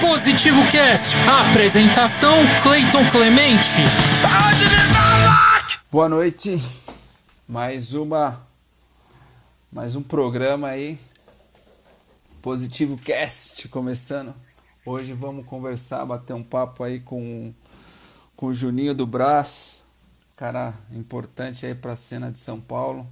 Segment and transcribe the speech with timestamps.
[0.00, 3.82] Positivo Cast, apresentação Cleiton Clemente.
[5.90, 6.62] Boa noite.
[7.48, 8.46] Mais uma
[9.72, 10.98] mais um programa aí
[12.42, 14.34] Positivo Cast começando.
[14.84, 17.54] Hoje vamos conversar, bater um papo aí com
[18.40, 19.84] com o Juninho do Brás,
[20.34, 23.06] cara importante aí para a cena de São Paulo.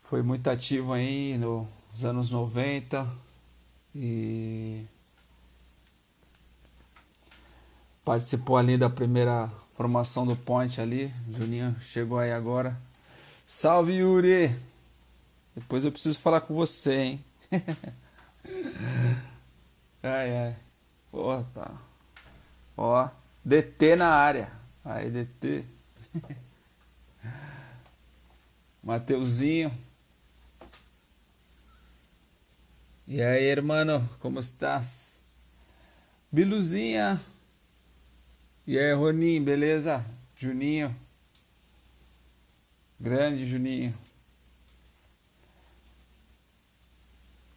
[0.00, 3.06] Foi muito ativo aí nos anos 90
[3.94, 4.84] e
[8.04, 11.08] participou ali da primeira formação do Ponte ali.
[11.30, 12.76] Juninho chegou aí agora.
[13.46, 14.52] Salve Yuri!
[15.54, 17.24] Depois eu preciso falar com você, hein?
[20.02, 20.56] ai ai.
[21.12, 21.70] Pô, tá.
[22.76, 23.08] Ó,
[23.44, 24.52] DT na área.
[24.84, 25.64] Aí, DT.
[28.82, 29.72] Mateuzinho.
[33.06, 35.20] E aí, hermano, como estás?
[36.30, 37.20] Biluzinha.
[38.66, 40.04] E aí, Roninho, beleza?
[40.36, 40.94] Juninho.
[42.98, 43.94] Grande Juninho.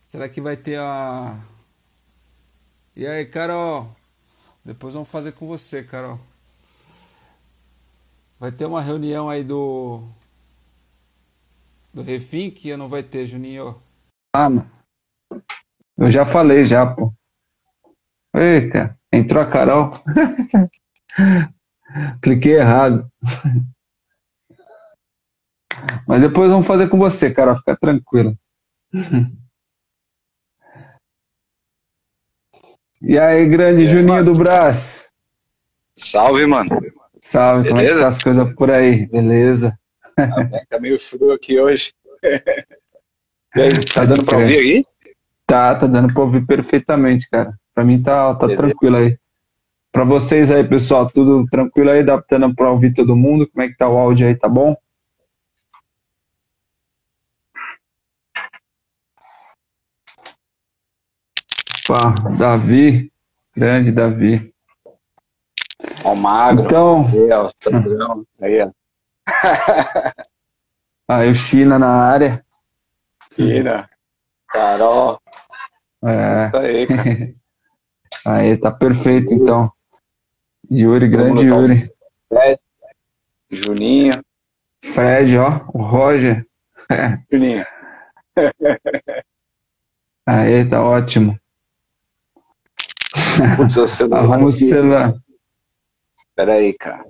[0.05, 1.39] Será que vai ter a.
[2.95, 3.95] E aí, Carol?
[4.65, 6.19] Depois vamos fazer com você, Carol.
[8.39, 10.01] Vai ter uma reunião aí do.
[11.93, 13.79] Do Refim que não vai ter, Juninho.
[14.35, 14.69] Ah, mano.
[15.95, 17.13] Eu já falei já, pô.
[18.35, 19.91] Eita, entrou a Carol.
[22.21, 23.07] Cliquei errado.
[26.07, 27.55] Mas depois vamos fazer com você, Carol.
[27.57, 28.35] Fica tranquila.
[33.07, 34.33] E aí, grande aí, Juninho mano?
[34.33, 35.09] do Brás.
[35.95, 36.69] Salve, mano.
[37.21, 38.01] Salve, como é que Beleza?
[38.01, 39.05] tá as coisas por aí?
[39.05, 39.77] Beleza?
[40.69, 41.93] Tá meio frio aqui hoje.
[43.57, 44.85] E aí, tá dando pra ouvir aí?
[45.47, 47.53] Tá, tá dando pra ouvir perfeitamente, cara.
[47.73, 48.63] Pra mim tá, tá Beleza.
[48.63, 49.17] tranquilo aí.
[49.93, 52.03] Pra vocês aí, pessoal, tudo tranquilo aí?
[52.03, 53.47] Dá dando pra ouvir todo mundo?
[53.49, 54.75] Como é que tá o áudio aí, tá bom?
[61.87, 63.11] Opa, Davi,
[63.55, 64.51] grande Davi.
[66.03, 66.65] Ó, o magro.
[66.65, 67.05] Então,
[68.41, 68.71] Aí, ó,
[71.07, 71.19] ó.
[71.29, 72.43] o China na área.
[73.35, 73.87] Kira.
[74.47, 75.21] Carol.
[76.03, 77.03] É, Isso aí, cara.
[78.25, 79.71] aí tá perfeito então.
[80.71, 81.91] Yuri, grande Yuri.
[82.27, 82.59] Fred.
[83.51, 84.23] Juninho.
[84.83, 86.47] Fred, ó, o Roger.
[87.31, 87.63] Juninho.
[90.25, 91.39] Aí, tá ótimo.
[93.57, 94.19] Putz, o celular.
[94.19, 94.57] Arruma o aqui.
[94.57, 95.13] celular.
[96.35, 97.05] Pera aí, cara.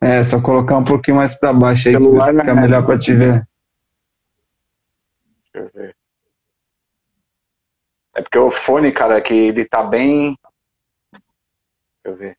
[0.00, 3.46] É, só colocar um pouquinho mais pra baixo aí, que fica melhor pra te ver.
[5.52, 5.96] Deixa eu ver.
[8.14, 10.36] É porque o fone, cara, que ele tá bem.
[11.12, 12.38] Deixa eu ver.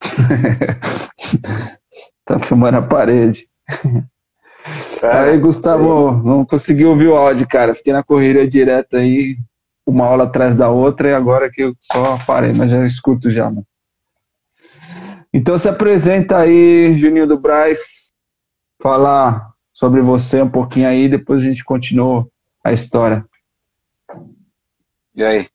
[2.26, 3.48] Tá filmando a parede.
[5.02, 7.74] Aí, Gustavo, não consegui ouvir o áudio, cara.
[7.74, 9.36] Fiquei na correria direto aí,
[9.86, 13.44] uma aula atrás da outra, e agora que eu só parei, mas já escuto já,
[13.44, 13.66] mano.
[15.32, 18.12] Então se apresenta aí, Juninho do Braz.
[18.80, 22.28] Fala sobre você um pouquinho aí, depois a gente continua
[22.62, 23.24] a história.
[25.14, 25.48] E aí?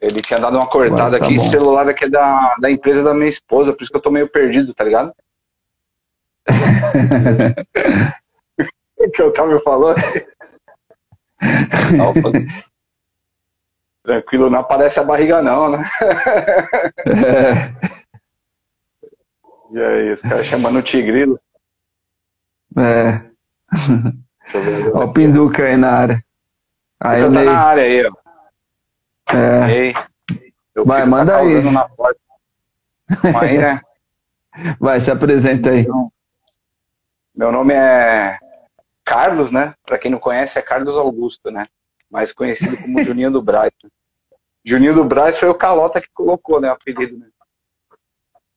[0.00, 1.48] Ele tinha dado uma cortada tá aqui, bom.
[1.48, 4.28] celular aqui é da, da empresa da minha esposa, por isso que eu tô meio
[4.28, 5.12] perdido, tá ligado?
[8.98, 9.22] O que
[9.60, 9.96] falando?
[11.96, 12.30] Não, pô.
[14.04, 15.82] Tranquilo, não aparece a barriga não, né?
[17.06, 17.92] É,
[19.72, 21.40] E aí, os caras chamando o tigrilo.
[22.76, 23.22] é.
[24.92, 26.24] Ó o Pinduca aí na área.
[27.00, 27.44] Aí, Tá Ney.
[27.44, 28.12] na área aí, ó.
[29.34, 29.92] É,
[30.84, 31.54] Vai, manda tá aí.
[33.58, 33.80] né?
[34.78, 35.86] vai, se apresenta aí.
[37.34, 38.38] Meu nome é
[39.04, 39.74] Carlos, né?
[39.84, 41.64] Pra quem não conhece, é Carlos Augusto, né?
[42.10, 43.72] Mais conhecido como Juninho do Braz.
[44.64, 46.68] Juninho do Braz foi o Calota que colocou, né?
[46.68, 47.28] O apelido, né?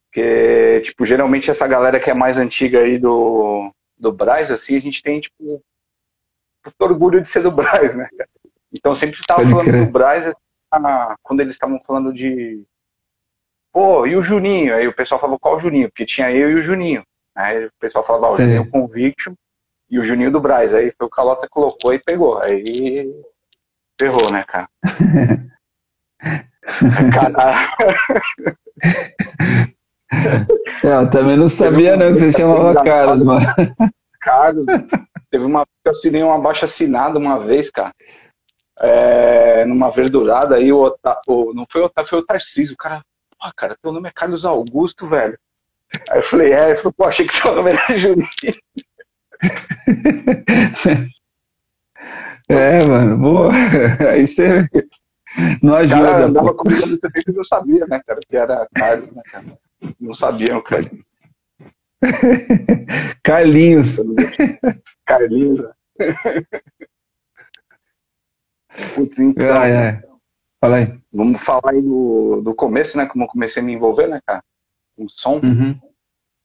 [0.06, 4.80] Porque, tipo, geralmente essa galera que é mais antiga aí do, do Braz, assim, a
[4.80, 5.62] gente tem, tipo,
[6.80, 8.08] orgulho de ser do Braz, né?
[8.72, 9.86] Então sempre tava Pode falando crer.
[9.86, 10.34] do Braz
[10.72, 12.66] ah, quando eles estavam falando de.
[13.72, 14.74] Pô, e o Juninho?
[14.74, 15.90] Aí o pessoal falava qual o Juninho?
[15.90, 17.04] Porque tinha eu e o Juninho.
[17.36, 18.44] Aí o pessoal falava, ó, o Sim.
[18.44, 19.34] Juninho Conviction
[19.90, 20.74] e o Juninho do Braz.
[20.74, 22.38] Aí foi o Calota colocou e pegou.
[22.40, 23.12] Aí
[24.00, 24.68] ferrou, né, cara?
[27.14, 27.70] cara
[30.84, 33.46] É, eu também não sabia não que você chamava Carlos, mano.
[34.22, 34.66] Carlos,
[35.30, 37.92] teve uma eu assinei um abaixo assinado uma vez, cara.
[38.80, 42.74] É, numa verdurada aí, o, Ota- o- não foi o Otávio, foi o Tarcísio.
[42.74, 43.02] O cara,
[43.40, 45.38] pô, cara, teu nome é Carlos Augusto, velho.
[46.10, 48.28] Aí eu falei, é, ele falou, pô, achei que nome era Juninho.
[52.48, 53.52] É, mano, boa.
[54.12, 54.68] Aí você
[55.62, 56.26] não O cara ajuda.
[56.26, 59.46] andava comigo muito tempo e eu sabia, né, cara, que era Carlos, né, cara.
[60.00, 60.84] Não sabiam, cara.
[63.24, 63.98] Carlinhos.
[65.06, 65.62] Carlinhos.
[65.64, 65.72] né?
[68.94, 70.04] Putz, então, Ai, ai.
[70.62, 71.00] Fala aí.
[71.12, 74.44] vamos falar aí do, do começo, né, como eu comecei a me envolver, né, cara,
[74.96, 75.40] com som.
[75.40, 75.80] Uhum.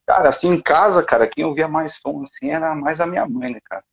[0.06, 3.52] Cara, assim, em casa, cara, quem ouvia mais som, assim, era mais a minha mãe,
[3.52, 3.85] né, cara.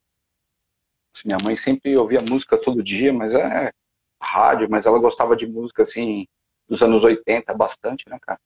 [1.14, 3.72] Assim, minha mãe sempre ouvia música todo dia, mas é
[4.20, 6.26] rádio, mas ela gostava de música, assim,
[6.68, 8.40] dos anos 80, bastante, né, cara.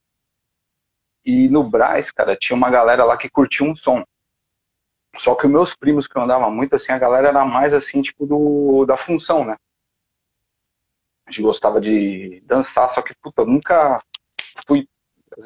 [1.25, 4.05] E no Brás, cara, tinha uma galera lá que curtia um som.
[5.17, 8.03] Só que os meus primos que eu andava muito, assim, a galera era mais, assim,
[8.03, 9.57] tipo, do, da função, né.
[11.27, 14.03] A gente gostava de dançar, só que, puta, eu nunca
[14.67, 14.89] fui,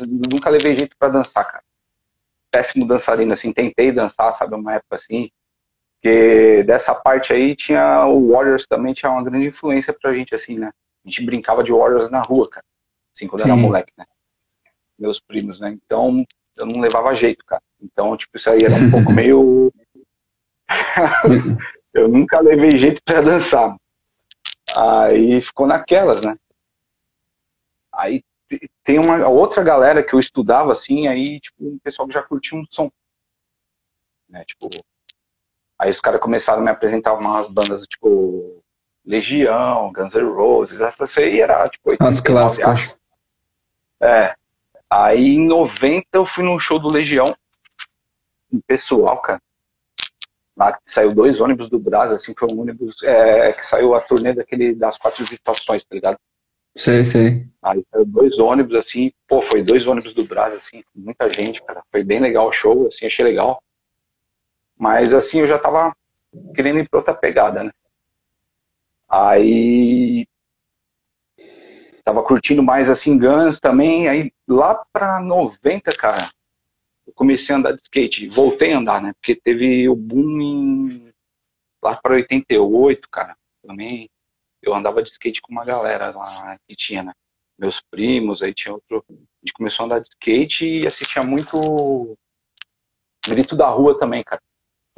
[0.04, 1.64] nunca levei jeito pra dançar, cara.
[2.50, 5.30] Péssimo dançarino, assim, tentei dançar, sabe, uma época assim,
[6.06, 10.58] porque dessa parte aí tinha o Warriors também tinha uma grande influência pra gente, assim,
[10.58, 10.70] né,
[11.04, 12.64] a gente brincava de Warriors na rua, cara,
[13.14, 13.60] assim, quando era Sim.
[13.60, 14.04] moleque, né,
[14.98, 16.24] meus primos, né, então
[16.56, 19.72] eu não levava jeito, cara, então, tipo, isso aí era um pouco meio,
[21.92, 23.76] eu nunca levei jeito pra dançar,
[24.76, 26.36] aí ficou naquelas, né,
[27.92, 28.22] aí
[28.84, 32.58] tem uma outra galera que eu estudava assim, aí, tipo, um pessoal que já curtia
[32.58, 32.90] um som.
[34.28, 34.68] Né, tipo,
[35.78, 38.62] aí os caras começaram a me apresentar umas bandas, tipo,
[39.04, 42.68] Legião, Guns N' Roses, essas aí era, tipo, As 89, clássicas.
[42.68, 42.98] acho.
[44.00, 44.34] É.
[44.90, 47.36] Aí em 90 eu fui num show do Legião,
[48.52, 49.40] um pessoal, cara.
[50.56, 54.00] Lá que saiu dois ônibus do Brás, assim, foi um ônibus é, que saiu a
[54.00, 56.18] turnê daquele das quatro estações, tá ligado?
[56.76, 57.48] Sei, sei.
[57.62, 61.82] Aí dois ônibus, assim, pô, foi dois ônibus do Brás, assim, muita gente, cara.
[61.90, 63.62] Foi bem legal o show, assim, achei legal.
[64.78, 65.96] Mas, assim, eu já tava
[66.54, 67.70] querendo ir pra outra pegada, né?
[69.08, 70.26] Aí.
[72.04, 74.06] Tava curtindo mais, assim, Guns também.
[74.06, 76.28] Aí, lá pra 90, cara,
[77.06, 78.28] eu comecei a andar de skate.
[78.28, 79.14] Voltei a andar, né?
[79.14, 81.12] Porque teve o boom em.
[81.82, 83.34] Lá pra 88, cara,
[83.66, 84.10] também
[84.68, 87.12] eu andava de skate com uma galera lá que tinha, né?
[87.58, 89.04] Meus primos, aí tinha outro.
[89.08, 92.16] A gente começou a andar de skate e assistia muito
[93.26, 94.40] Grito da Rua também, cara.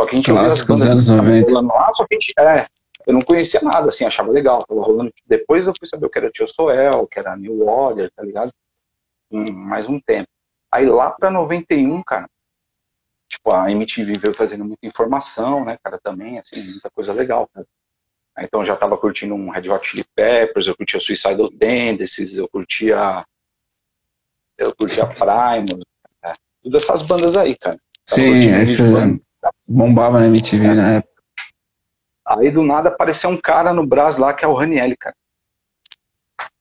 [0.01, 1.51] Só que a gente ouvia as Clássico bandas anos que estavam 90.
[1.51, 2.35] rolando lá, só que a gente.
[2.39, 2.69] É,
[3.07, 5.13] eu não conhecia nada, assim, achava legal, tava rolando.
[5.27, 8.53] Depois eu fui saber o que era Tio Soel, que era New Order, tá ligado?
[9.31, 10.29] Hum, mais um tempo.
[10.73, 12.29] Aí lá pra 91, cara,
[13.29, 17.67] tipo, a MTV veio trazendo muita informação, né, cara, também, assim, muita coisa legal, cara.
[18.39, 22.35] Aí, Então eu já tava curtindo um Red Hot Chili Peppers, eu curtia Suicidal Tendencies,
[22.35, 23.27] eu curtia
[24.57, 25.85] eu curtia Primus,
[26.23, 26.35] né?
[26.63, 27.77] todas essas bandas aí, cara.
[28.07, 29.21] Tava Sim, essa Nirvana.
[29.67, 31.23] bombava na MTV na época.
[32.27, 35.17] Aí do nada apareceu um cara no Brás lá que é o Raniel, cara.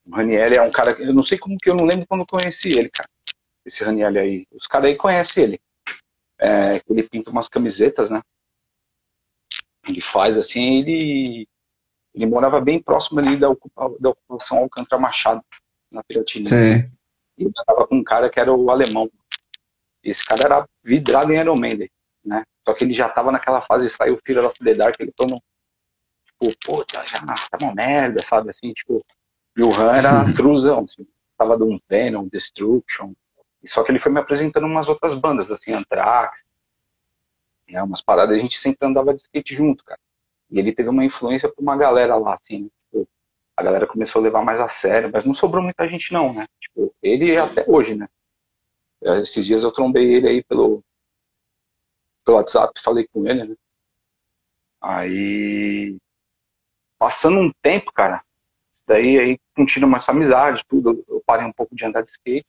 [0.06, 2.22] O Raniel é um cara que eu não sei como que eu não lembro quando
[2.22, 3.10] eu conheci ele, cara.
[3.66, 4.48] Esse Raniel aí.
[4.52, 5.60] Os caras aí conhecem ele.
[6.40, 8.22] É, ele pinta umas camisetas, né?
[9.88, 11.48] Ele faz assim, ele
[12.18, 13.48] ele morava bem próximo ali da,
[14.00, 15.44] da ocupação Alcântara Machado,
[15.92, 16.50] na Piratina.
[16.50, 16.90] Sei.
[17.38, 19.10] E eu tava com um cara que era o alemão.
[20.04, 21.90] Esse cara era vidrado em Iron Maiden,
[22.26, 22.44] né?
[22.68, 25.42] Só que ele já tava naquela fase, saiu o Fear of the Dark, ele falou,
[26.26, 28.50] tipo, puta, já tá uma merda, sabe?
[28.50, 29.06] Assim, tipo,
[29.56, 30.34] e o Han era Uhum.
[30.34, 31.08] truzão, assim,
[31.38, 33.14] tava de um Venom, Destruction.
[33.62, 36.46] E só que ele foi me apresentando umas outras bandas, assim, Anthrax,
[37.70, 40.00] né, umas paradas, a gente sempre andava de skate junto, cara.
[40.50, 43.08] E ele teve uma influência pra uma galera lá, assim, tipo,
[43.56, 46.48] a galera começou a levar mais a sério, mas não sobrou muita gente não, né?
[46.60, 48.08] Tipo, ele até hoje, né?
[49.04, 50.84] Eh, Esses dias eu trombei ele aí pelo,
[52.26, 53.56] pelo WhatsApp, falei com ele, né?
[54.82, 55.98] Aí,
[57.00, 58.24] passando um tempo, cara,
[58.88, 62.46] daí aí continua essa amizade, tudo, eu parei um pouco de andar de skate.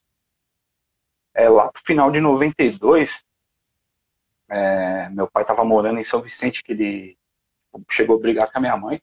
[1.35, 3.25] É, lá pro final de 92,
[4.51, 7.19] é, meu pai tava morando em São Vicente, que ele
[7.91, 9.01] chegou a brigar com a minha mãe,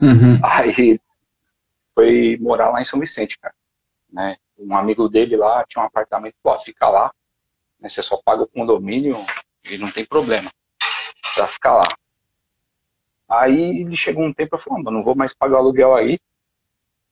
[0.00, 0.38] Uhum.
[0.42, 1.00] Aí
[1.94, 3.54] foi morar lá em São Vicente, cara.
[4.12, 4.36] Né?
[4.58, 7.12] Um amigo dele lá tinha um apartamento, pode ficar lá.
[7.80, 7.88] Né?
[7.88, 9.16] Você só paga o condomínio
[9.64, 10.50] e não tem problema
[11.34, 11.88] pra ficar lá.
[13.28, 16.18] Aí ele chegou um tempo e falou, mano, não vou mais pagar o aluguel aí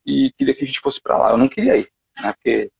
[0.04, 1.30] e queria que a gente fosse pra lá.
[1.30, 1.88] Eu não queria ir,
[2.20, 2.32] né?
[2.32, 2.70] Porque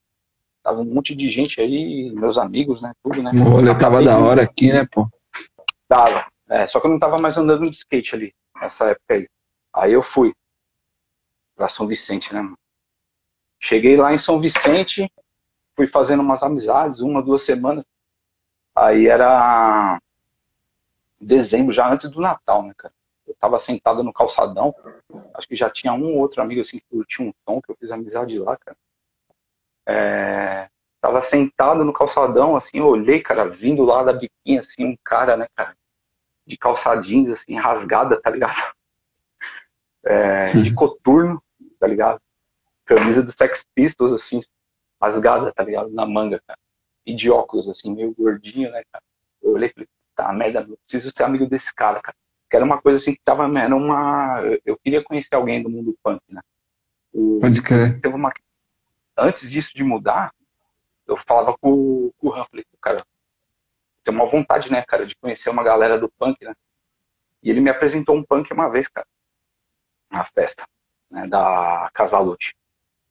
[0.62, 2.92] tava um monte de gente aí, meus amigos, né?
[3.02, 3.30] Tudo, né?
[3.32, 5.08] O rolê tava da hora aqui, né, pô?
[5.87, 6.26] Tava.
[6.49, 9.28] É, só que eu não tava mais andando de skate ali, nessa época aí.
[9.75, 10.35] Aí eu fui
[11.55, 12.59] pra São Vicente, né, mano?
[13.61, 15.11] Cheguei lá em São Vicente,
[15.76, 17.85] fui fazendo umas amizades, uma, duas semanas.
[18.75, 20.00] Aí era
[21.21, 22.95] dezembro, já antes do Natal, né, cara?
[23.26, 24.75] Eu tava sentado no calçadão,
[25.35, 27.76] acho que já tinha um ou outro amigo assim que curtia um tom, que eu
[27.76, 28.76] fiz amizade lá, cara.
[29.87, 30.69] É,
[31.00, 35.37] tava sentado no calçadão, assim, eu olhei, cara, vindo lá da biquinha, assim, um cara,
[35.37, 35.76] né, cara,
[36.49, 38.57] de calça jeans, assim, rasgada, tá ligado?
[40.05, 41.43] É, de coturno,
[41.78, 42.21] tá ligado?
[42.85, 44.40] Camisa do Sex Pistols, assim,
[45.00, 45.90] rasgada, tá ligado?
[45.90, 46.59] Na manga, cara.
[47.05, 49.05] E de óculos, assim, meio gordinho, né, cara?
[49.43, 52.17] Eu olhei e falei, tá, merda, eu preciso ser amigo desse cara, cara.
[52.50, 54.40] Que era uma coisa assim que tava, era uma.
[54.43, 56.40] eu- Eu queria conhecer alguém do mundo punk, né?
[57.12, 58.00] O, Pode crer.
[58.00, 58.33] teve uma.
[59.19, 60.33] Antes disso de mudar,
[61.07, 63.05] eu falava com, com o Han, falei, cara,
[64.09, 66.55] tem uma vontade, né, cara, de conhecer uma galera do punk, né?
[67.43, 69.07] E ele me apresentou um punk uma vez, cara,
[70.11, 70.65] na festa,
[71.11, 72.55] né, da Casalute.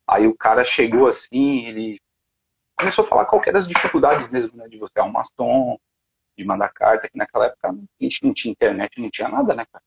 [0.07, 1.99] Aí o cara chegou assim, ele
[2.77, 5.77] começou a falar qual que eram as dificuldades mesmo, né, de você arrumar som,
[6.35, 9.65] de mandar carta, que naquela época a gente não tinha internet, não tinha nada, né,
[9.71, 9.83] cara?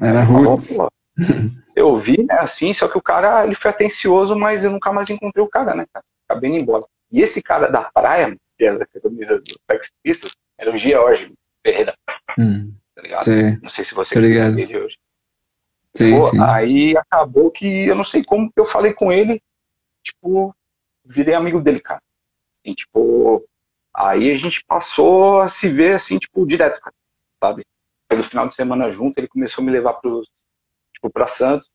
[0.00, 0.88] Era pô,
[1.74, 5.10] eu vi, né, assim, só que o cara, ele foi atencioso, mas eu nunca mais
[5.10, 6.04] encontrei o cara, né, cara?
[6.28, 6.84] Acabei indo embora.
[7.10, 11.32] E esse cara da praia, que era da camisa do Sex Pistols, era o George
[11.64, 11.94] Ferreira,
[12.38, 13.24] Hum, tá ligado?
[13.24, 14.54] sim, Não sei se você Tô ligado.
[14.54, 14.98] conhece ele hoje.
[15.96, 16.38] sim, Pô, sim.
[16.42, 19.40] Aí acabou que eu não sei como que eu falei com ele,
[20.02, 20.54] tipo,
[21.04, 22.00] virei amigo dele, cara.
[22.64, 23.44] E, tipo,
[23.94, 26.94] aí a gente passou a se ver assim, tipo, direto, cara,
[27.42, 27.64] sabe?
[28.08, 30.28] Pelo final de semana junto, ele começou a me levar pros,
[30.94, 31.68] tipo, pra Santos.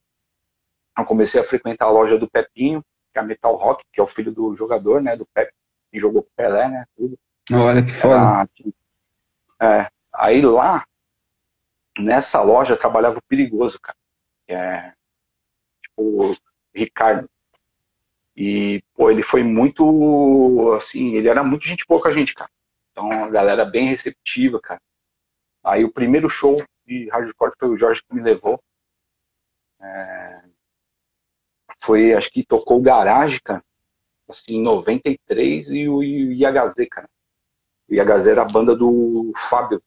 [0.97, 4.03] Eu comecei a frequentar a loja do Pepinho, que é a Metal Rock, que é
[4.03, 5.51] o filho do jogador, né, do Pepe,
[5.91, 7.17] que jogou com o Pelé, né, tudo.
[7.51, 8.15] Olha que foda.
[9.59, 10.85] Era- é, aí lá,
[11.99, 13.97] nessa loja, trabalhava o Perigoso, cara.
[14.47, 14.93] É,
[15.83, 16.35] tipo, o
[16.73, 17.29] Ricardo.
[18.35, 22.49] E, pô, ele foi muito, assim, ele era muito gente boa com a gente, cara.
[22.91, 24.81] Então, a galera bem receptiva, cara.
[25.63, 28.59] Aí o primeiro show de hardcore foi o Jorge que me levou.
[29.79, 30.41] É,
[31.83, 33.63] foi, acho que tocou o Garage, cara.
[34.31, 37.09] Assim, em 93 e o IHZ, cara.
[37.89, 39.81] O IHZ era a banda do Fábio,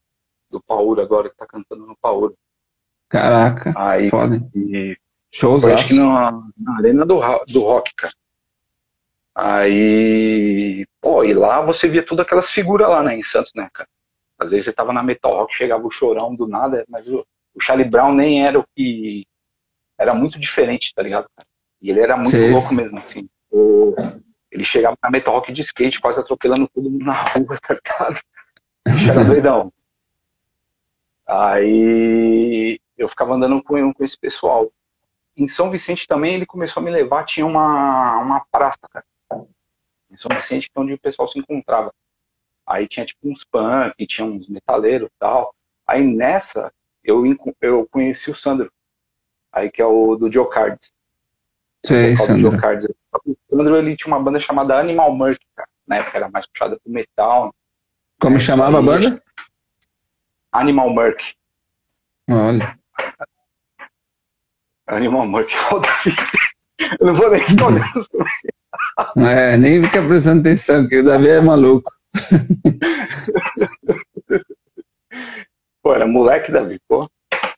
[0.50, 2.34] do Pauro agora, que tá cantando no Pauro.
[3.08, 4.36] Caraca, Aí, foda.
[4.54, 4.96] e
[5.32, 8.14] Shows acho que na, na arena do, do rock, cara.
[9.34, 13.88] Aí, pô, e lá você via todas aquelas figuras lá, né, em Santos, né, cara?
[14.38, 17.60] Às vezes você tava na Metal Rock, chegava o chorão do nada, mas o, o
[17.60, 19.24] Charlie Brown nem era o que.
[19.98, 21.46] Era muito diferente, tá ligado, cara?
[21.80, 23.28] E ele era muito louco mesmo, assim.
[23.50, 23.94] O-
[24.54, 28.20] ele chegava na Metal Rock de skate, quase atropelando todo mundo na rua, tá ligado?
[29.10, 29.72] Era doidão.
[31.26, 34.70] Aí eu ficava andando com, com esse pessoal.
[35.36, 39.04] Em São Vicente também ele começou a me levar, tinha uma, uma praça, cara.
[40.08, 41.92] Em São Vicente, que é onde o pessoal se encontrava.
[42.64, 45.52] Aí tinha tipo uns punk, tinha uns metaleiros e tal.
[45.84, 47.24] Aí nessa, eu,
[47.60, 48.72] eu conheci o Sandro.
[49.52, 50.92] Aí que é o do Joe Cards.
[51.84, 52.50] Sei, Sandro.
[53.26, 55.68] O Sandro, ele tinha uma banda chamada Animal Murk, cara.
[55.86, 57.54] Na época era mais puxada pro metal.
[58.20, 59.22] Como chamava a banda?
[60.50, 61.34] Animal Murk.
[62.30, 62.78] Olha.
[64.86, 65.28] Animal.
[65.72, 66.16] Ó, Davi.
[67.00, 67.84] Eu não vou nem ficar olhando.
[69.16, 71.92] É, nem fica prestando atenção, que o Davi é maluco.
[75.80, 77.08] Pô, era moleque, Davi, pô.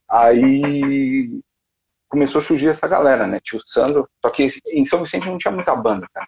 [0.08, 1.40] Aí
[2.16, 3.38] começou a surgir essa galera, né?
[3.40, 4.08] Tio Sandro.
[4.24, 6.26] Só que em São Vicente não tinha muita banda, cara.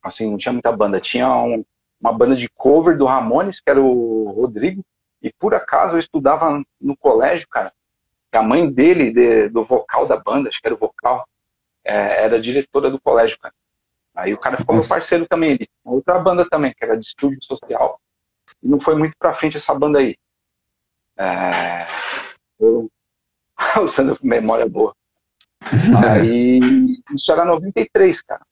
[0.00, 1.00] Assim, não tinha muita banda.
[1.00, 1.64] Tinha um-
[2.00, 4.84] uma banda de cover do Ramones, que era o Rodrigo.
[5.20, 7.72] E por acaso eu estudava no colégio, cara.
[8.32, 11.24] a mãe dele, de- do vocal da banda, acho que era o vocal,
[11.84, 13.54] é, era diretora do colégio, cara.
[14.12, 14.88] Aí o cara ficou Nossa.
[14.88, 15.52] meu parceiro também.
[15.52, 18.00] Ele, outra banda também, que era de estúdio social.
[18.60, 20.16] E não foi muito pra frente essa banda aí.
[21.16, 21.86] É,
[22.58, 22.90] eu-
[23.82, 24.94] o Sandro com memória boa.
[26.02, 26.60] Aí,
[27.14, 28.42] isso era 93, cara.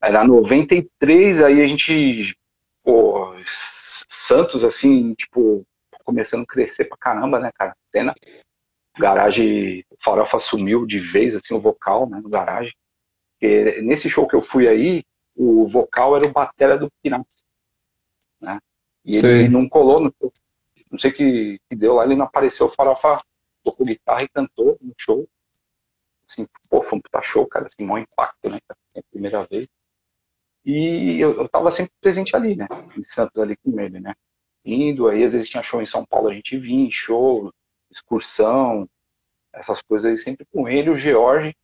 [0.00, 2.36] Era 93, aí a gente,
[2.84, 5.66] pô, Santos, assim, tipo,
[6.04, 7.74] começando a crescer pra caramba, né, cara?
[7.92, 8.14] Cena.
[8.96, 12.74] Garagem, o Farofa sumiu de vez, assim, o vocal, né, no garagem.
[13.32, 15.04] Porque nesse show que eu fui aí,
[15.36, 17.44] o vocal era o batera do Pinaps,
[18.40, 18.58] né?
[19.04, 20.32] E ele não colou no show.
[20.90, 23.22] Não sei que, que deu lá, ele não apareceu, o Farofa
[23.64, 25.28] tocou guitarra e cantou no show.
[26.28, 29.66] Assim, pô, foi um puta show, cara, assim, maior impacto, né, cara, é primeira vez.
[30.64, 32.66] E eu, eu tava sempre presente ali, né,
[32.96, 34.14] em Santos ali com ele, né,
[34.64, 37.52] indo, aí às vezes tinha show em São Paulo, a gente vinha, show,
[37.90, 38.88] excursão,
[39.52, 41.54] essas coisas aí sempre com ele, o George.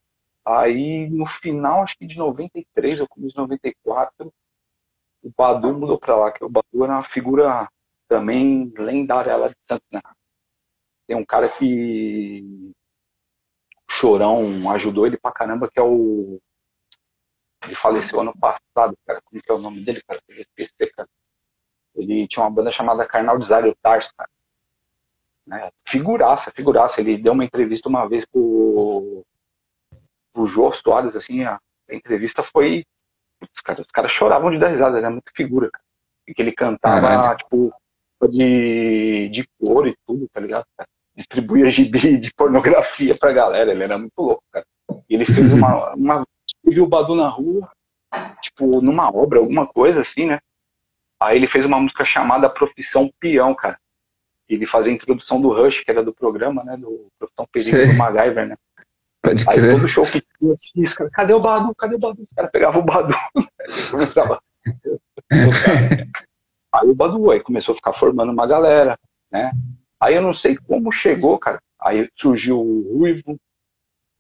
[0.45, 4.33] Aí no final, acho que de 93 ou começo de 94,
[5.23, 7.69] o Badu mudou pra lá, que o Badu era uma figura
[8.15, 10.01] também lendária lá de Santos, né?
[11.05, 12.73] Tem um cara que
[13.89, 16.39] o Chorão ajudou ele pra caramba, que é o.
[17.65, 19.21] Ele faleceu ano passado, cara.
[19.25, 20.21] Como que é o nome dele, cara?
[20.29, 21.09] Eu esqueci, cara.
[21.97, 24.31] Ele tinha uma banda chamada Carnal Desário Tarso, cara.
[25.45, 25.71] Né?
[25.87, 27.01] Figuraça, figuraça.
[27.01, 29.25] Ele deu uma entrevista uma vez pro,
[30.33, 32.85] pro Jô Soares, assim, a, a entrevista foi.
[33.41, 35.85] Os caras, os caras choravam de dar risada, era muito figura, cara.
[36.29, 37.37] E que ele cantava, Caralho.
[37.37, 37.75] tipo,
[38.29, 40.65] de, de cor e tudo, tá ligado?
[40.77, 40.89] Cara?
[41.15, 44.67] Distribuía gibi de pornografia pra galera, ele era muito louco, cara.
[45.09, 45.95] E ele fez uma.
[45.95, 46.25] uma
[46.65, 47.69] viu o Badu na rua,
[48.41, 50.41] tipo, numa obra, alguma coisa assim, né?
[51.21, 53.79] Aí ele fez uma música chamada Profissão Peão, cara.
[54.49, 56.77] Ele fazia a introdução do Rush, que era do programa, né?
[56.77, 58.57] Do Profissão Perigo do MacGyver, né?
[59.23, 59.75] Pode Aí crer.
[59.75, 61.75] todo show que tinha assim, os caras, cadê o Badu?
[61.77, 62.23] Cadê o Badu?
[62.23, 63.15] Os caras pegavam o Badu.
[63.35, 64.43] Aí começava.
[66.75, 68.99] aí o Badu aí começou a ficar formando uma galera,
[69.31, 69.53] né?
[70.01, 71.63] Aí eu não sei como chegou, cara.
[71.81, 73.39] Aí surgiu o Ruivo,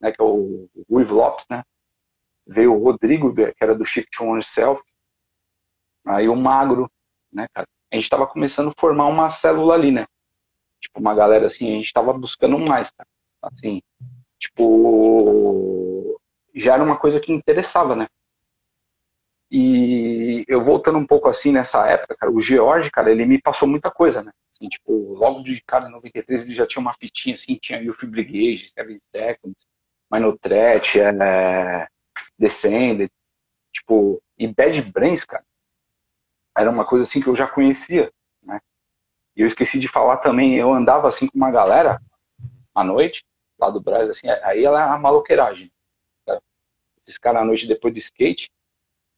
[0.00, 0.12] né?
[0.12, 1.62] Que é o Ruivo Lopes, né?
[2.46, 4.82] Veio o Rodrigo, que era do Shift On Yourself.
[6.06, 6.90] Aí o Magro,
[7.32, 7.66] né, cara?
[7.92, 10.06] A gente tava começando a formar uma célula ali, né?
[10.80, 13.08] Tipo, uma galera assim, a gente tava buscando mais, cara.
[13.42, 13.82] Assim,
[14.38, 16.20] tipo,
[16.54, 18.06] já era uma coisa que interessava, né?
[19.56, 23.68] E eu voltando um pouco assim nessa época, cara, o George, cara, ele me passou
[23.68, 24.32] muita coisa, né?
[24.52, 28.04] Assim, tipo, logo de cara em 93 ele já tinha uma fitinha assim, tinha Youth
[28.04, 29.64] Brigade, Seven Seconds,
[30.12, 31.86] Minor Threat, é,
[32.36, 33.08] Descended,
[33.72, 35.44] tipo, e Bad Brains, cara,
[36.58, 38.10] era uma coisa assim que eu já conhecia,
[38.42, 38.58] né?
[39.36, 42.02] E eu esqueci de falar também, eu andava assim com uma galera
[42.74, 43.24] à noite,
[43.56, 45.70] lá do Brasil, assim, aí ela é uma maloqueiragem.
[46.26, 46.40] Tá?
[47.06, 48.50] Esses caras à noite depois do skate,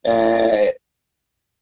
[0.07, 0.79] é,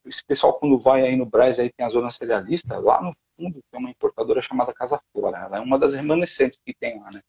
[0.04, 3.60] esse pessoal quando vai aí no Brasil aí tem a zona cerealista, lá no fundo
[3.70, 7.22] tem uma importadora chamada Casa Flora, ela é uma das remanescentes que tem lá, né?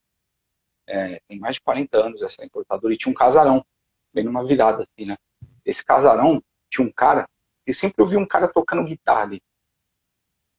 [0.87, 3.65] É, tem mais de 40 anos essa importadora e tinha um casarão,
[4.13, 5.17] bem numa virada assim, né?
[5.65, 7.27] Esse casarão tinha um cara,
[7.65, 9.41] e sempre eu vi um cara tocando guitarra ali.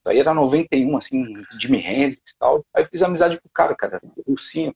[0.06, 2.64] Aí era 91, assim, Jimi Hendrix e tal.
[2.72, 4.74] Aí fiz amizade com o cara, cara, o Rucinho.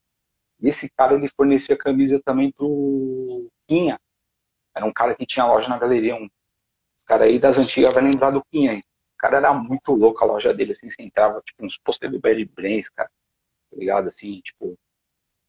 [0.61, 3.99] E esse cara, ele fornecia camisa também pro Quinha.
[4.75, 6.15] Era um cara que tinha loja na galeria.
[6.17, 6.29] Um
[7.07, 8.79] cara aí das antigas vai lembrar do aí.
[8.81, 12.21] O cara era muito louco a loja dele, assim, você entrava, tipo, uns posters do
[12.21, 13.11] Bad Brains, cara.
[13.71, 14.09] Tá ligado?
[14.09, 14.79] Assim, tipo,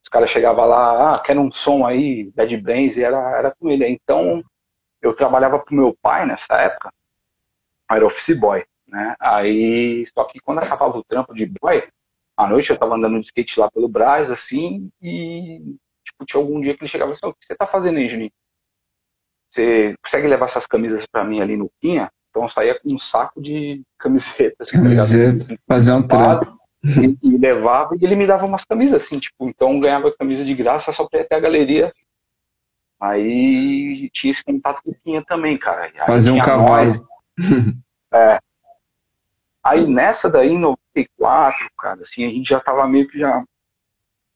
[0.03, 3.69] os caras chegavam lá, ah, quero um som aí, Bad Brains, e era, era com
[3.69, 3.87] ele.
[3.87, 4.43] Então,
[5.01, 6.91] eu trabalhava pro meu pai nessa época,
[7.89, 9.15] era office boy, né?
[9.19, 11.87] Aí, só que quando acabava o trampo de boy,
[12.37, 15.59] à noite eu tava andando de skate lá pelo Brás, assim, e,
[16.03, 18.07] tipo, tinha algum dia que ele chegava assim, "Ô, o que você tá fazendo aí,
[18.07, 18.31] Juninho?
[19.51, 22.09] Você consegue levar essas camisas pra mim ali no Quinha?
[22.29, 24.77] Então eu saía com um saco de camisetas, tá?
[24.77, 25.57] Camiseta.
[25.67, 26.57] Fazer um trampo.
[26.83, 30.43] e, e levava e ele me dava umas camisas assim, tipo, então eu ganhava camisa
[30.43, 31.91] de graça só pra ir até a galeria.
[32.99, 35.83] Aí tinha esse contato com o Quinha também, cara.
[35.83, 36.67] Aí Fazer um cavalo.
[36.67, 37.01] nós.
[38.13, 38.39] É.
[39.63, 43.43] Aí nessa daí, em 94, cara, assim, a gente já tava meio que já,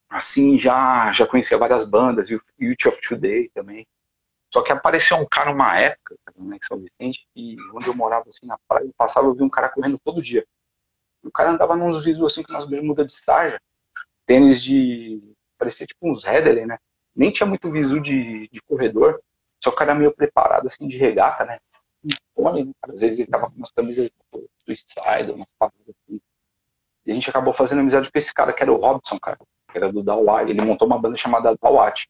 [0.10, 3.86] assim, já, já conhecia várias bandas, e o Youth of Today também.
[4.56, 8.30] Só que apareceu um cara uma época, né, em São Vicente, e onde eu morava,
[8.30, 10.48] assim, na praia, eu passava, eu vi um cara correndo todo dia.
[11.22, 13.60] O cara andava nos visos assim com umas bermudas de sarja,
[14.26, 15.22] tênis de.
[15.58, 16.78] parecia tipo uns Headley, né?
[17.14, 19.22] Nem tinha muito visu de, de corredor,
[19.62, 21.60] só que o cara meio preparado assim de regata, né?
[22.06, 24.10] E, cara, às vezes ele tava com umas camisas
[24.68, 26.22] Side, umas paradas assim.
[27.06, 29.38] E a gente acabou fazendo amizade com esse cara que era o Robson, cara,
[29.70, 30.50] que era do Dawat.
[30.50, 32.08] Ele montou uma banda chamada Dawat.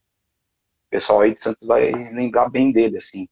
[0.95, 3.27] Pessoal aí de Santos vai lembrar bem dele, assim.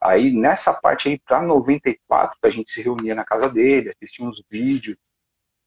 [0.00, 4.42] Aí nessa parte aí, pra 94, a gente se reunia na casa dele, assistia uns
[4.50, 4.96] vídeos,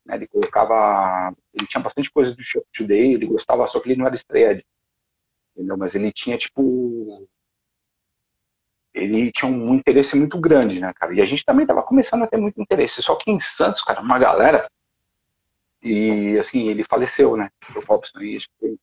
[0.03, 3.99] né, ele colocava, ele tinha bastante coisa do Show Today, ele gostava, só que ele
[3.99, 4.65] não era estreia,
[5.55, 5.77] entendeu?
[5.77, 7.29] Mas ele tinha, tipo,
[8.91, 11.13] ele tinha um interesse muito grande, né, cara?
[11.13, 14.01] E a gente também tava começando a ter muito interesse, só que em Santos, cara,
[14.01, 14.67] uma galera,
[15.79, 18.79] e assim, ele faleceu, né, o Robson aí, acho que foi,